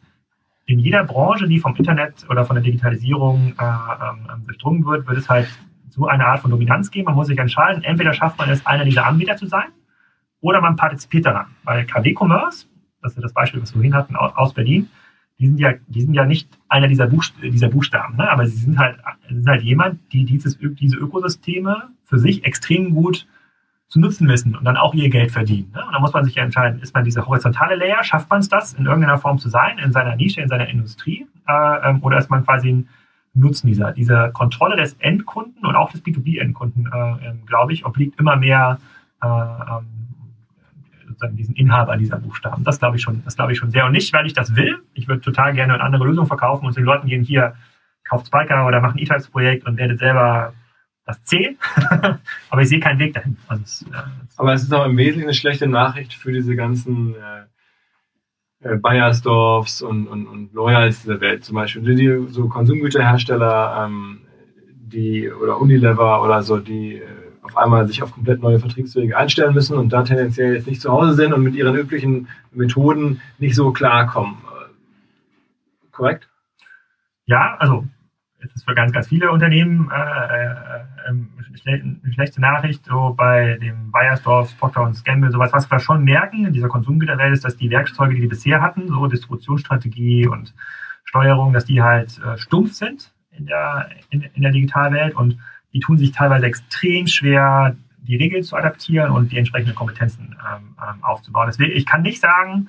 [0.66, 5.06] in jeder Branche, die vom Internet oder von der Digitalisierung äh, ähm, ähm, durchdrungen wird,
[5.06, 5.48] wird es halt
[5.88, 7.06] so eine Art von Dominanz geben.
[7.06, 9.68] Man muss sich entscheiden, entweder schafft man es, einer dieser Anbieter zu sein,
[10.40, 11.46] oder man partizipiert daran.
[11.64, 12.66] Weil KW Commerce
[13.06, 14.88] das ist das Beispiel, was wir vorhin hatten, aus Berlin,
[15.38, 18.30] die sind ja, die sind ja nicht einer dieser, Buchst dieser Buchstaben, ne?
[18.30, 18.98] aber sie sind halt,
[19.28, 23.26] sind halt jemand, die dieses, diese Ökosysteme für sich extrem gut
[23.88, 25.70] zu nutzen wissen und dann auch ihr Geld verdienen.
[25.72, 25.84] Ne?
[25.86, 28.48] Und da muss man sich ja entscheiden, ist man diese horizontale Layer, schafft man es
[28.48, 32.18] das in irgendeiner Form zu sein, in seiner Nische, in seiner Industrie, äh, ähm, oder
[32.18, 32.88] ist man quasi ein
[33.34, 38.18] Nutzen dieser, dieser Kontrolle des Endkunden und auch des B2B-Endkunden, äh, ähm, glaube ich, obliegt
[38.18, 38.78] immer mehr
[39.22, 39.86] äh, ähm,
[41.06, 42.64] sozusagen diesen Inhaber dieser Buchstaben.
[42.64, 43.84] Das glaube ich schon, das glaube ich schon sehr.
[43.86, 44.78] Und nicht, weil ich das will.
[44.94, 47.54] Ich würde total gerne eine andere Lösung verkaufen und den Leuten gehen hier,
[48.04, 50.54] kauft Spiker oder macht ein E-Types-Projekt und werdet selber
[51.06, 51.56] das C.
[52.50, 53.36] Aber ich sehe keinen Weg dahin.
[53.46, 53.94] Also es, äh,
[54.36, 59.82] Aber es ist auch im Wesentlichen eine schlechte Nachricht für diese ganzen äh, äh, Bayersdorfs
[59.82, 61.44] und, und, und Loyals dieser Welt.
[61.44, 64.20] Zum Beispiel die, so Konsumgüterhersteller, ähm,
[64.64, 67.04] die oder Unilever oder so, die äh,
[67.42, 70.90] auf einmal sich auf komplett neue Vertriebswege einstellen müssen und da tendenziell jetzt nicht zu
[70.90, 74.38] Hause sind und mit ihren üblichen Methoden nicht so klarkommen.
[75.92, 76.28] Korrekt?
[77.26, 77.84] Ja, also
[78.38, 81.30] ist es für ganz, ganz viele Unternehmen äh, äh, ähm,
[81.66, 82.84] eine schlechte Nachricht.
[82.84, 87.32] So bei dem Bayersdorf, Procter und Gamble, sowas, was wir schon merken in dieser Konsumgüterwelt,
[87.32, 90.54] ist, dass die Werkzeuge, die die bisher hatten, so Distributionsstrategie und
[91.04, 95.38] Steuerung, dass die halt äh, stumpf sind in der, in, in der Digitalwelt und
[95.72, 100.76] die tun sich teilweise extrem schwer, die Regeln zu adaptieren und die entsprechenden Kompetenzen ähm,
[100.78, 101.46] ähm, aufzubauen.
[101.48, 102.68] Deswegen, ich kann nicht sagen,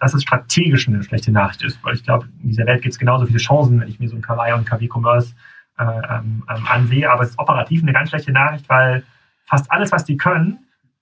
[0.00, 2.98] dass es strategisch eine schlechte Nachricht ist, weil ich glaube, in dieser Welt gibt es
[2.98, 5.34] genauso viele Chancen, wenn ich mir so ein Kawaii und KW Commerce
[5.78, 9.04] äh, ähm, ähm, ansehe, aber es ist operativ eine ganz schlechte Nachricht, weil
[9.44, 10.58] fast alles, was die können,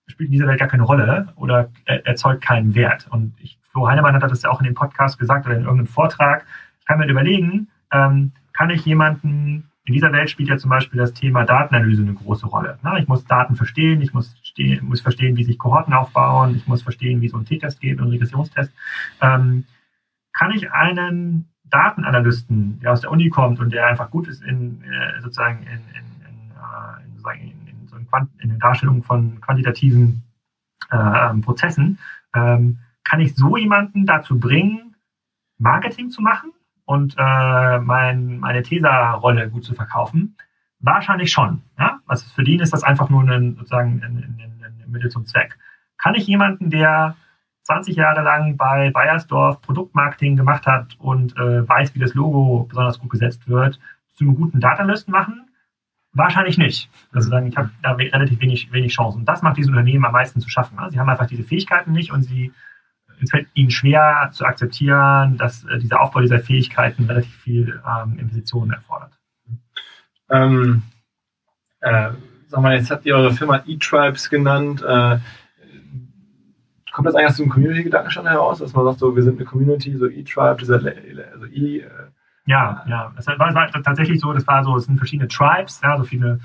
[0.06, 3.06] spielt in dieser Welt gar keine Rolle oder erzeugt keinen Wert.
[3.10, 5.86] Und ich, Flo Heinemann hat das ja auch in dem Podcast gesagt oder in irgendeinem
[5.86, 6.46] Vortrag.
[6.80, 11.00] Ich kann mir überlegen, ähm, kann ich jemanden in dieser Welt spielt ja zum Beispiel
[11.00, 12.78] das Thema Datenanalyse eine große Rolle.
[12.98, 16.82] Ich muss Daten verstehen, ich muss, stehen, muss verstehen, wie sich Kohorten aufbauen, ich muss
[16.82, 18.72] verstehen, wie so ein T-Test geht und ein Regressionstest.
[19.20, 19.64] Ähm,
[20.32, 24.82] kann ich einen Datenanalysten, der aus der Uni kommt und der einfach gut ist in
[24.82, 30.22] äh, sozusagen in, in, in, äh, sozusagen in, so in der Darstellung von quantitativen
[30.90, 31.98] äh, Prozessen,
[32.34, 34.96] ähm, kann ich so jemanden dazu bringen,
[35.58, 36.52] Marketing zu machen
[36.84, 40.36] und äh, mein, meine TESA-Rolle gut zu verkaufen?
[40.80, 41.62] Wahrscheinlich schon.
[41.78, 42.00] Ja?
[42.06, 45.58] Also für den ist das einfach nur ein, sozusagen ein, ein, ein Mittel zum Zweck.
[45.96, 47.16] Kann ich jemanden, der
[47.64, 52.98] 20 Jahre lang bei Bayersdorf Produktmarketing gemacht hat und äh, weiß, wie das Logo besonders
[52.98, 53.78] gut gesetzt wird,
[54.14, 55.50] zu einem guten Datenlisten machen?
[56.12, 56.88] Wahrscheinlich nicht.
[57.12, 59.18] Also sagen, ich habe da relativ wenig, wenig Chancen.
[59.20, 60.78] Und das macht diese Unternehmen am meisten zu schaffen.
[60.90, 62.52] Sie haben einfach diese Fähigkeiten nicht und sie
[63.20, 68.18] es fällt ihnen schwer zu akzeptieren, dass äh, dieser Aufbau dieser Fähigkeiten relativ viel ähm,
[68.18, 69.17] Investitionen erfordert.
[70.30, 70.82] Ähm,
[71.80, 72.10] äh,
[72.48, 74.82] sag mal, jetzt habt ihr eure Firma E-Tribes genannt.
[74.82, 75.18] Äh,
[76.92, 79.44] kommt das eigentlich aus dem Community-Gedanken schon heraus, dass man sagt, so, wir sind eine
[79.44, 81.78] Community, so E-Tribe, also E.
[81.78, 81.88] Äh,
[82.46, 83.12] ja, ja.
[83.16, 86.40] Es war, war, tatsächlich so, das war so, es sind verschiedene Tribes, ja, so viele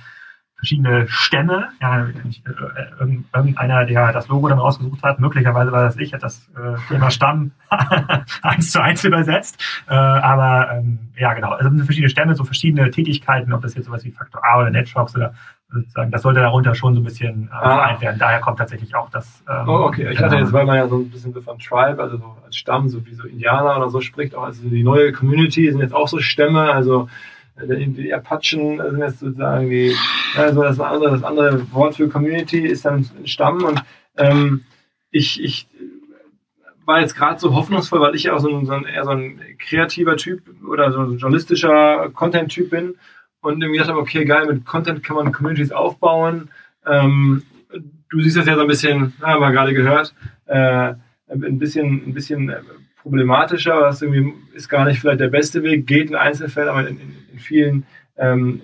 [0.63, 1.67] verschiedene Stämme.
[1.81, 6.49] Ja, äh, irgendeiner, der das Logo dann rausgesucht hat, möglicherweise war das ich, hat das
[6.55, 7.51] äh, Thema Stamm
[8.41, 9.61] eins zu eins übersetzt.
[9.89, 11.51] Äh, aber ähm, ja, genau.
[11.51, 15.17] Also verschiedene Stämme, so verschiedene Tätigkeiten, ob das jetzt sowas wie Faktor A oder Netshops
[15.17, 15.33] oder
[15.73, 17.75] sozusagen, das sollte darunter schon so ein bisschen äh, ah.
[17.75, 18.19] vereint werden.
[18.19, 19.43] Daher kommt tatsächlich auch das.
[19.49, 20.11] Ähm, oh, okay.
[20.11, 22.55] Ich hatte jetzt, weil man ja so ein bisschen so von Tribe, also so als
[22.55, 25.93] Stamm, so wie so Indianer oder so spricht, auch also die neue Community sind jetzt
[25.93, 27.09] auch so Stämme, also
[27.55, 29.95] die Apachen sind jetzt sozusagen die,
[30.35, 33.83] also das andere, das andere Wort für Community ist dann Stamm und
[34.17, 34.63] ähm,
[35.11, 35.67] ich, ich
[36.85, 39.11] war jetzt gerade so hoffnungsvoll, weil ich ja auch so ein, so ein, eher so
[39.11, 42.95] ein kreativer Typ oder so ein journalistischer Content-Typ bin
[43.41, 46.49] und irgendwie gedacht habe, okay, geil, mit Content kann man Communities aufbauen.
[46.85, 47.43] Ähm,
[48.09, 50.13] du siehst das ja so ein bisschen, haben wir gerade gehört,
[50.45, 50.93] äh,
[51.29, 52.53] ein bisschen, ein bisschen
[53.01, 56.99] problematischer, was irgendwie ist gar nicht vielleicht der beste Weg, geht in Einzelfällen, aber in,
[56.99, 57.85] in, in vielen
[58.17, 58.61] ähm,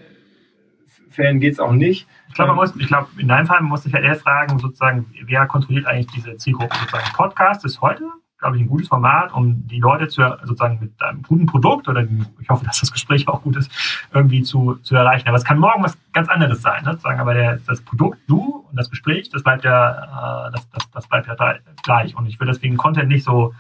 [1.10, 2.08] Fällen geht es auch nicht.
[2.30, 5.08] Ich glaube, man muss, ich glaube, in deinem Fall muss sich ja eher fragen, sozusagen,
[5.26, 6.76] wer kontrolliert eigentlich diese Zielgruppe?
[6.76, 8.04] Sozusagen Podcast ist heute,
[8.38, 12.08] glaube ich, ein gutes Format, um die Leute zu, sozusagen mit einem guten Produkt oder
[12.40, 13.72] ich hoffe, dass das Gespräch auch gut ist,
[14.14, 15.28] irgendwie zu, zu erreichen.
[15.28, 16.92] Aber es kann morgen was ganz anderes sein, ne?
[16.92, 20.92] sozusagen, aber der, das Produkt, du und das Gespräch, das bleibt ja, äh, das, das,
[20.92, 21.36] das bleibt ja
[21.84, 22.16] gleich.
[22.16, 23.54] Und ich würde deswegen Content nicht so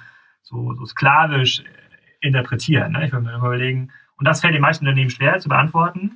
[0.49, 1.64] so, so sklavisch
[2.22, 2.93] interpretieren.
[2.93, 3.05] Ne?
[3.05, 6.15] Ich würde mir überlegen, und das fällt den meisten Unternehmen schwer zu beantworten,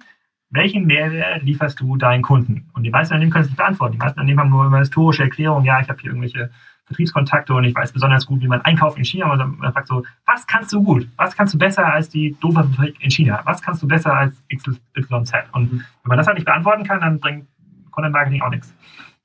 [0.50, 2.70] welchen Mehrwert lieferst du deinen Kunden?
[2.74, 3.94] Und die meisten Unternehmen können es nicht beantworten.
[3.94, 6.52] Die meisten Unternehmen haben nur immer historische Erklärungen, ja, ich habe hier irgendwelche
[6.86, 9.32] Vertriebskontakte und ich weiß besonders gut, wie man einkauft in China.
[9.32, 11.08] Und man fragt so, was kannst du gut?
[11.16, 13.42] Was kannst du besser als die doofe Fabrik in China?
[13.46, 15.34] Was kannst du besser als XYZ?
[15.54, 17.48] Und wenn man das halt nicht beantworten kann, dann bringt
[17.92, 18.76] Content Marketing auch nichts.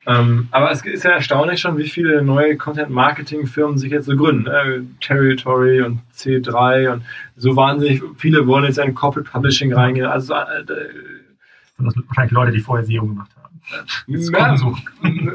[0.09, 4.47] Ähm, aber es ist ja erstaunlich schon, wie viele neue Content-Marketing-Firmen sich jetzt so gründen.
[4.47, 7.03] Äh, Territory und C3 und
[7.37, 10.07] so wahnsinnig viele wollen jetzt in Corporate Publishing reingehen.
[10.07, 13.61] Also äh, das sind wahrscheinlich Leute, die vorher SEO gemacht haben.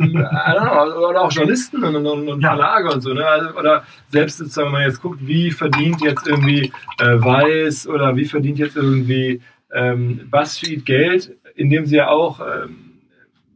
[0.08, 3.14] Ja, know, oder auch Journalisten und, und, und Verlage und so.
[3.14, 3.24] Ne?
[3.24, 8.26] Also, oder selbst wenn man jetzt guckt, wie verdient jetzt irgendwie äh, Weiß oder wie
[8.26, 9.40] verdient jetzt irgendwie
[9.72, 12.93] ähm, BuzzFeed Geld, indem sie ja auch ähm,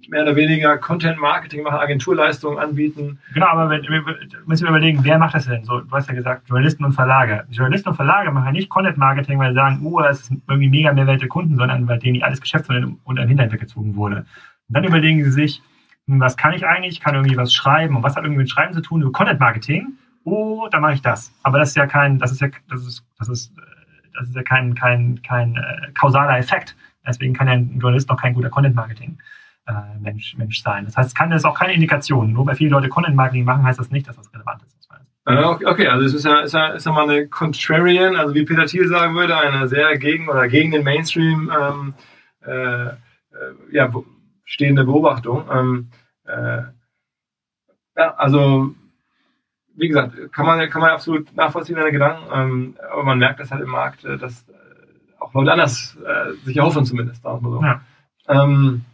[0.10, 3.20] mehr oder weniger Content Marketing machen, Agenturleistungen anbieten.
[3.34, 3.82] Genau, aber wenn,
[4.46, 5.64] müssen wir überlegen, wer macht das denn?
[5.64, 7.46] So, du hast ja gesagt, Journalisten und Verlage.
[7.50, 10.70] Journalisten und Verlage machen ja nicht Content Marketing, weil sie sagen, uh, das ist irgendwie
[10.70, 14.18] mega Mehrwert der Kunden, sondern weil denen alles Geschäftsmodell unter den Hintern weggezogen wurde.
[14.18, 15.62] Und dann überlegen sie sich,
[16.08, 16.96] hm, was kann ich eigentlich?
[16.96, 17.96] Ich kann irgendwie was schreiben.
[17.96, 19.02] Und was hat irgendwie mit Schreiben zu tun?
[19.02, 19.94] Nur Content Marketing.
[20.24, 21.34] Oh, dann mache ich das.
[21.44, 23.54] Aber das ist ja kein, das ist ja, das ist, das ist,
[24.18, 26.76] das ist ja kein, kein, kein äh, kausaler Effekt.
[27.06, 29.18] Deswegen kann ja ein Journalist noch kein guter Content Marketing
[29.68, 30.86] äh, Mensch, Mensch sein.
[30.86, 32.34] Das heißt, es kann, das ist auch keine Indikation.
[32.34, 34.78] Nur weil viele Leute Content Marketing machen, heißt das nicht, dass das relevant ist.
[35.28, 38.46] Äh, okay, also es ist ja, ist, ja, ist ja mal eine Contrarian, also wie
[38.46, 41.94] Peter Thiel sagen würde, eine sehr gegen oder gegen den Mainstream ähm,
[42.46, 42.94] äh, äh
[43.72, 43.92] ja,
[44.46, 45.44] stehende Beobachtung.
[45.52, 45.90] Ähm,
[46.26, 46.62] äh,
[47.98, 48.74] ja, also
[49.76, 53.52] wie gesagt, kann man, kann man absolut nachvollziehen, deine Gedanken, ähm, aber man merkt das
[53.52, 54.46] halt im Markt, äh, dass
[55.20, 57.26] auch Leute anders äh, sich erhoffen zumindest.
[57.26, 57.62] Wir so.
[57.62, 57.82] Ja.
[58.30, 58.86] Ähm,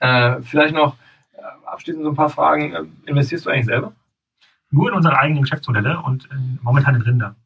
[0.00, 0.96] äh, vielleicht noch
[1.32, 2.92] äh, abschließend so ein paar Fragen.
[3.06, 3.92] Investierst du eigentlich selber?
[4.70, 6.28] Nur in unsere eigenen Geschäftsmodelle und
[6.62, 7.36] momentan in Rinder.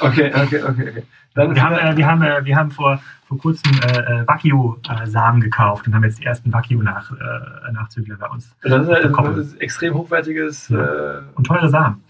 [0.00, 0.88] Okay, okay, okay.
[0.90, 1.02] okay.
[1.34, 5.86] Dann wir, haben, äh, wir, haben, äh, wir haben vor, vor kurzem äh, Wagyu-Samen gekauft
[5.86, 8.56] und haben jetzt die ersten Wagyu-Nachzügler bei uns.
[8.62, 10.68] Das ist, ein, das ist extrem hochwertiges.
[10.68, 11.22] Ja.
[11.34, 12.02] und teure Samen.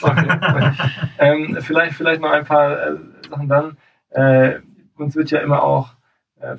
[0.00, 0.28] Okay.
[1.18, 2.76] ähm, vielleicht, vielleicht noch ein paar
[3.28, 3.76] Sachen dann.
[4.96, 5.90] uns wird ja immer auch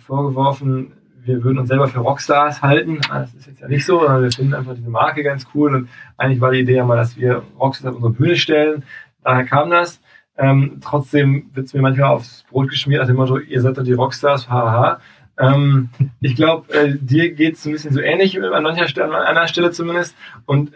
[0.06, 0.92] vorgeworfen,
[1.28, 3.00] wir würden uns selber für Rockstars halten.
[3.10, 5.76] Ah, das ist jetzt ja nicht so, sondern wir finden einfach diese Marke ganz cool
[5.76, 8.84] und eigentlich war die Idee ja mal, dass wir Rockstars auf unsere Bühne stellen.
[9.24, 10.02] Daher kam das.
[10.38, 13.84] Ähm, trotzdem wird es mir manchmal aufs Brot geschmiert, nach dem Motto, ihr seid doch
[13.84, 15.00] die Rockstars, haha.
[15.40, 15.90] Ähm,
[16.22, 19.48] ich glaube, äh, dir geht es ein bisschen so ähnlich an mancher Stelle, an einer
[19.48, 20.16] Stelle zumindest.
[20.46, 20.72] Und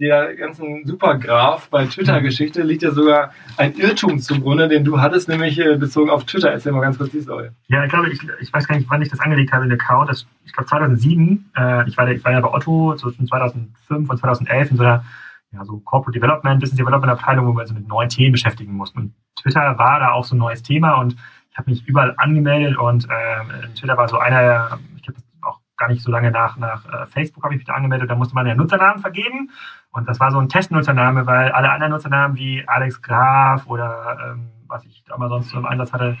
[0.00, 5.58] der ganzen Supergraph bei Twitter-Geschichte liegt ja sogar ein Irrtum zugrunde, den du hattest, nämlich
[5.58, 6.50] äh, bezogen auf Twitter.
[6.50, 7.50] Erzähl mal ganz kurz die Story.
[7.66, 10.08] Ja, ich glaube, ich, ich weiß gar nicht, wann ich das angelegt habe, den Account.
[10.08, 11.50] Das, ich glaube 2007.
[11.56, 15.04] Äh, ich, war, ich war ja bei Otto zwischen 2005 und 2011 in so einer
[15.52, 18.98] ja, so Corporate Development, Business Development Abteilung, wo wir uns mit neuen Themen beschäftigen mussten.
[18.98, 21.16] Und Twitter war da auch so ein neues Thema und
[21.50, 25.88] ich habe mich überall angemeldet und äh, Twitter war so einer, ich habe auch gar
[25.88, 28.46] nicht so lange nach, nach äh, Facebook habe ich mich da angemeldet, da musste man
[28.46, 29.50] ja Nutzernamen vergeben
[29.92, 34.48] und das war so ein Testnutzername, weil alle anderen Nutzernamen wie Alex Graf oder ähm,
[34.68, 36.16] was ich damals sonst so im Einsatz hatte,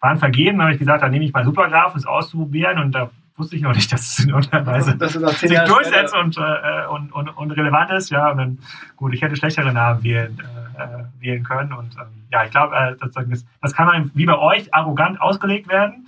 [0.00, 0.58] waren vergeben.
[0.58, 3.56] Da habe ich gesagt, dann nehme ich mal Supergraph, um es auszuprobieren und da wusste
[3.56, 7.28] ich noch nicht, dass es in irgendeiner Weise das sich durchsetzt und, äh, und, und,
[7.30, 8.10] und, relevant ist.
[8.10, 8.58] Ja, und dann,
[8.96, 10.38] gut, ich hätte schlechtere Namen wählen,
[10.78, 11.72] äh, äh wählen können.
[11.72, 15.68] Und ähm, ja, ich glaube, äh, das, das, kann man wie bei euch arrogant ausgelegt
[15.68, 16.06] werden.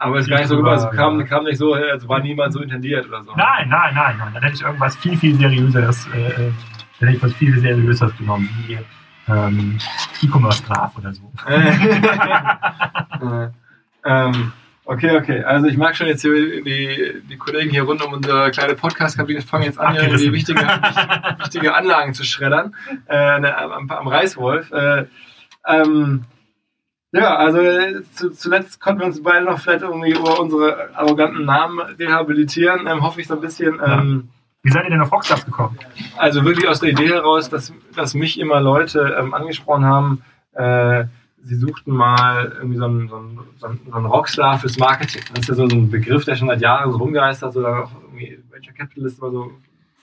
[0.00, 2.08] Äh, äh, aber es ist gar nicht so rüber, es kam, kam nicht so, es
[2.08, 3.32] war niemand so intendiert oder so.
[3.36, 4.34] Nein, nein, nein, nein.
[4.34, 6.50] Dann hätte ich irgendwas viel, viel seriöseres, äh,
[6.98, 8.78] hätte ich was viel, viel seriöseres genommen, wie
[9.28, 9.78] ähm,
[10.22, 11.30] E-Commerce Graph oder so.
[14.04, 14.52] ähm,
[14.90, 15.44] Okay, okay.
[15.44, 19.42] Also ich mag schon jetzt hier die, die Kollegen hier rund um unsere kleine Podcast-Kabine
[19.42, 20.60] fangen jetzt an, hier die wichtige,
[21.40, 22.74] wichtige Anlagen zu schreddern
[23.06, 24.72] äh, ne, am, am Reißwolf.
[24.72, 25.04] Äh,
[25.66, 26.24] ähm,
[27.12, 27.58] ja, also
[28.12, 33.02] zu, zuletzt konnten wir uns beide noch vielleicht irgendwie über unsere arroganten Namen rehabilitieren, ähm,
[33.02, 33.80] hoffe ich so ein bisschen.
[33.84, 34.28] Ähm,
[34.62, 35.78] Wie seid ihr denn auf Rockstars gekommen?
[36.16, 41.04] Also wirklich aus der Idee heraus, dass, dass mich immer Leute ähm, angesprochen haben, äh,
[41.42, 45.22] sie suchten mal irgendwie so einen, so einen, so einen Rockstar fürs Marketing.
[45.30, 48.38] Das ist ja so ein Begriff, der schon seit Jahren so rumgeistert, oder auch irgendwie
[48.50, 49.52] Venture Capitalist oder so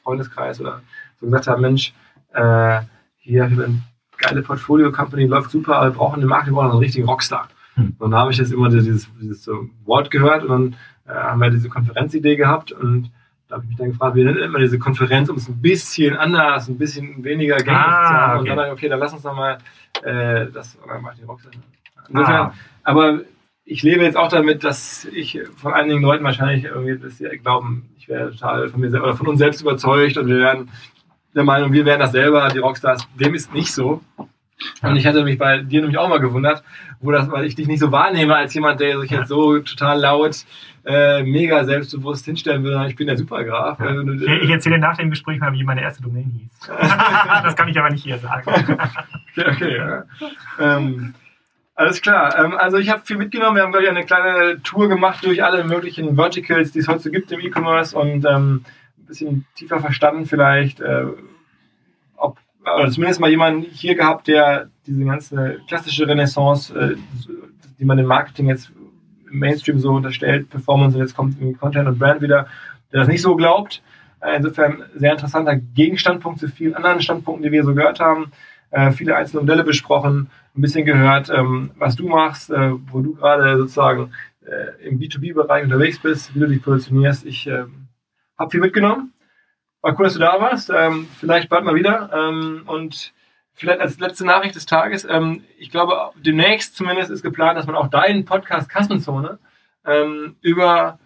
[0.04, 0.82] Freundeskreis oder
[1.20, 1.94] so gesagt haben, Mensch,
[2.34, 2.82] äh,
[3.18, 3.70] hier wir
[4.18, 7.48] geile Portfolio-Company, läuft super, aber wir brauchen den Markt, wir brauchen einen richtigen Rockstar.
[7.76, 7.96] Hm.
[8.00, 9.50] Und dann habe ich jetzt immer dieses, dieses
[9.86, 10.76] Wort gehört und dann
[11.08, 13.12] äh, haben wir diese Konferenzidee gehabt und
[13.48, 16.16] da habe ich mich dann gefragt, wie nennt man diese Konferenz, um es ein bisschen
[16.18, 18.40] anders, ein bisschen weniger gängig ah, zu haben.
[18.40, 18.52] Okay.
[18.52, 19.60] Und dann, okay, dann lass uns nochmal
[20.04, 21.52] äh, das oder macht die Rockstar.
[22.10, 22.54] Insofern, ah.
[22.84, 23.22] aber
[23.66, 27.90] ich lebe jetzt auch damit, dass ich von einigen Leuten wahrscheinlich irgendwie dass sie glauben,
[27.98, 30.70] ich wäre total von mir selber oder von uns selbst überzeugt und wir werden
[31.36, 33.08] der Meinung, wir wären das selber, die Rockstars.
[33.20, 34.02] Dem ist nicht so.
[34.82, 36.64] Und ich hatte mich bei dir nämlich auch mal gewundert,
[37.02, 40.00] wo das, weil ich dich nicht so wahrnehme als jemand, der sich jetzt so total
[40.00, 40.46] laut,
[40.86, 42.88] äh, mega selbstbewusst hinstellen würde.
[42.88, 43.80] Ich bin der Supergraf.
[43.80, 43.88] Ja.
[43.88, 46.70] Also, ich, ich erzähle nach dem Gespräch mal, wie meine erste Domain hieß.
[47.44, 48.50] das kann ich aber nicht hier sagen.
[48.50, 49.78] okay, okay.
[49.78, 50.04] Ja.
[50.60, 51.14] Ähm,
[51.76, 52.38] alles klar.
[52.40, 53.58] Ähm, also ich habe viel mitgenommen.
[53.58, 57.00] Wir haben, glaube ich, eine kleine Tour gemacht durch alle möglichen Verticals, die es heute
[57.00, 58.64] so gibt im E-Commerce und ähm,
[59.06, 61.06] ein bisschen tiefer verstanden vielleicht, äh,
[62.18, 66.96] ob, oder zumindest mal jemanden hier gehabt, der diese ganze klassische Renaissance, äh,
[67.80, 68.72] die man im Marketing jetzt
[69.32, 72.48] im Mainstream so unterstellt, Performance und jetzt kommt irgendwie Content und Brand wieder,
[72.92, 73.84] der das nicht so glaubt.
[74.22, 78.32] Äh, insofern sehr interessanter Gegenstandpunkt zu vielen anderen Standpunkten, die wir so gehört haben.
[78.72, 83.14] Äh, viele einzelne Modelle besprochen, ein bisschen gehört, ähm, was du machst, äh, wo du
[83.14, 84.12] gerade sozusagen
[84.46, 87.26] äh, im B2B-Bereich unterwegs bist, wie du dich positionierst.
[87.26, 87.50] Ich
[88.38, 89.14] habe viel mitgenommen.
[89.82, 90.72] War cool, dass du da warst.
[90.76, 92.10] Ähm, vielleicht bald mal wieder.
[92.14, 93.14] Ähm, und
[93.54, 97.76] vielleicht als letzte Nachricht des Tages, ähm, ich glaube, demnächst zumindest ist geplant, dass man
[97.76, 99.40] auch deinen Podcast Kassenzone
[99.86, 101.00] ähm, über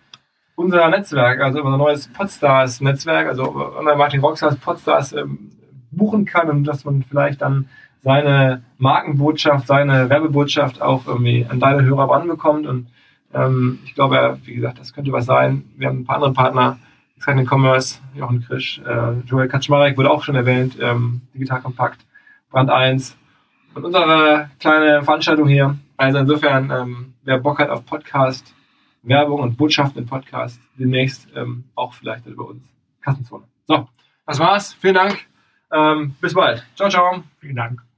[0.56, 5.52] unser Netzwerk, also unser neues Podstars-Netzwerk, also unser Martin Rockstars Podstars ähm,
[5.92, 7.70] buchen kann und dass man vielleicht dann
[8.02, 12.66] seine Markenbotschaft, seine Werbebotschaft auch irgendwie an deine Hörer ranbekommt.
[12.68, 12.88] Und
[13.34, 15.66] ähm, ich glaube, wie gesagt, das könnte was sein.
[15.78, 16.80] Wir haben ein paar andere Partner,
[17.20, 22.06] Exciting Commerce, Jochen Krisch, äh, Joel Kaczmarek wurde auch schon erwähnt, ähm, Digital Kompakt,
[22.50, 23.18] Brand 1
[23.74, 25.78] und unsere kleine Veranstaltung hier.
[25.98, 28.56] Also insofern, ähm, wer Bock hat auf Podcast,
[29.04, 32.64] Werbung und Botschaften im Podcast, demnächst ähm, auch vielleicht über uns.
[33.02, 33.44] Kassenzone.
[33.68, 33.90] So,
[34.26, 34.74] das war's.
[34.76, 35.28] Vielen Dank.
[35.74, 36.66] Ähm, bis bald.
[36.76, 37.24] Ciao, ciao.
[37.40, 37.89] Vielen Dank.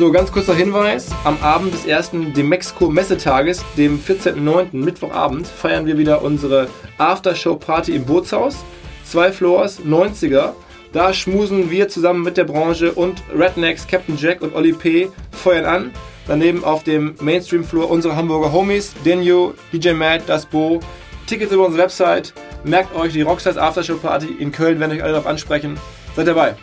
[0.00, 1.10] So, ganz kurzer Hinweis.
[1.24, 4.68] Am Abend des ersten Demexco Messetages, dem 14.09.
[4.72, 8.64] Mittwochabend, feiern wir wieder unsere Aftershow-Party im Bootshaus.
[9.04, 10.54] Zwei Floors, 90er.
[10.94, 15.10] Da schmusen wir zusammen mit der Branche und Rednecks, Captain Jack und Oli P.
[15.32, 15.90] feuern an.
[16.26, 20.80] Daneben auf dem Mainstream-Floor unsere Hamburger Homies, Denio, DJ Matt, Das Bo.
[21.26, 22.32] Tickets über unsere Website.
[22.64, 25.78] Merkt euch die Rockstars Aftershow Party in Köln, wenn euch alle darauf ansprechen.
[26.16, 26.56] Seid dabei.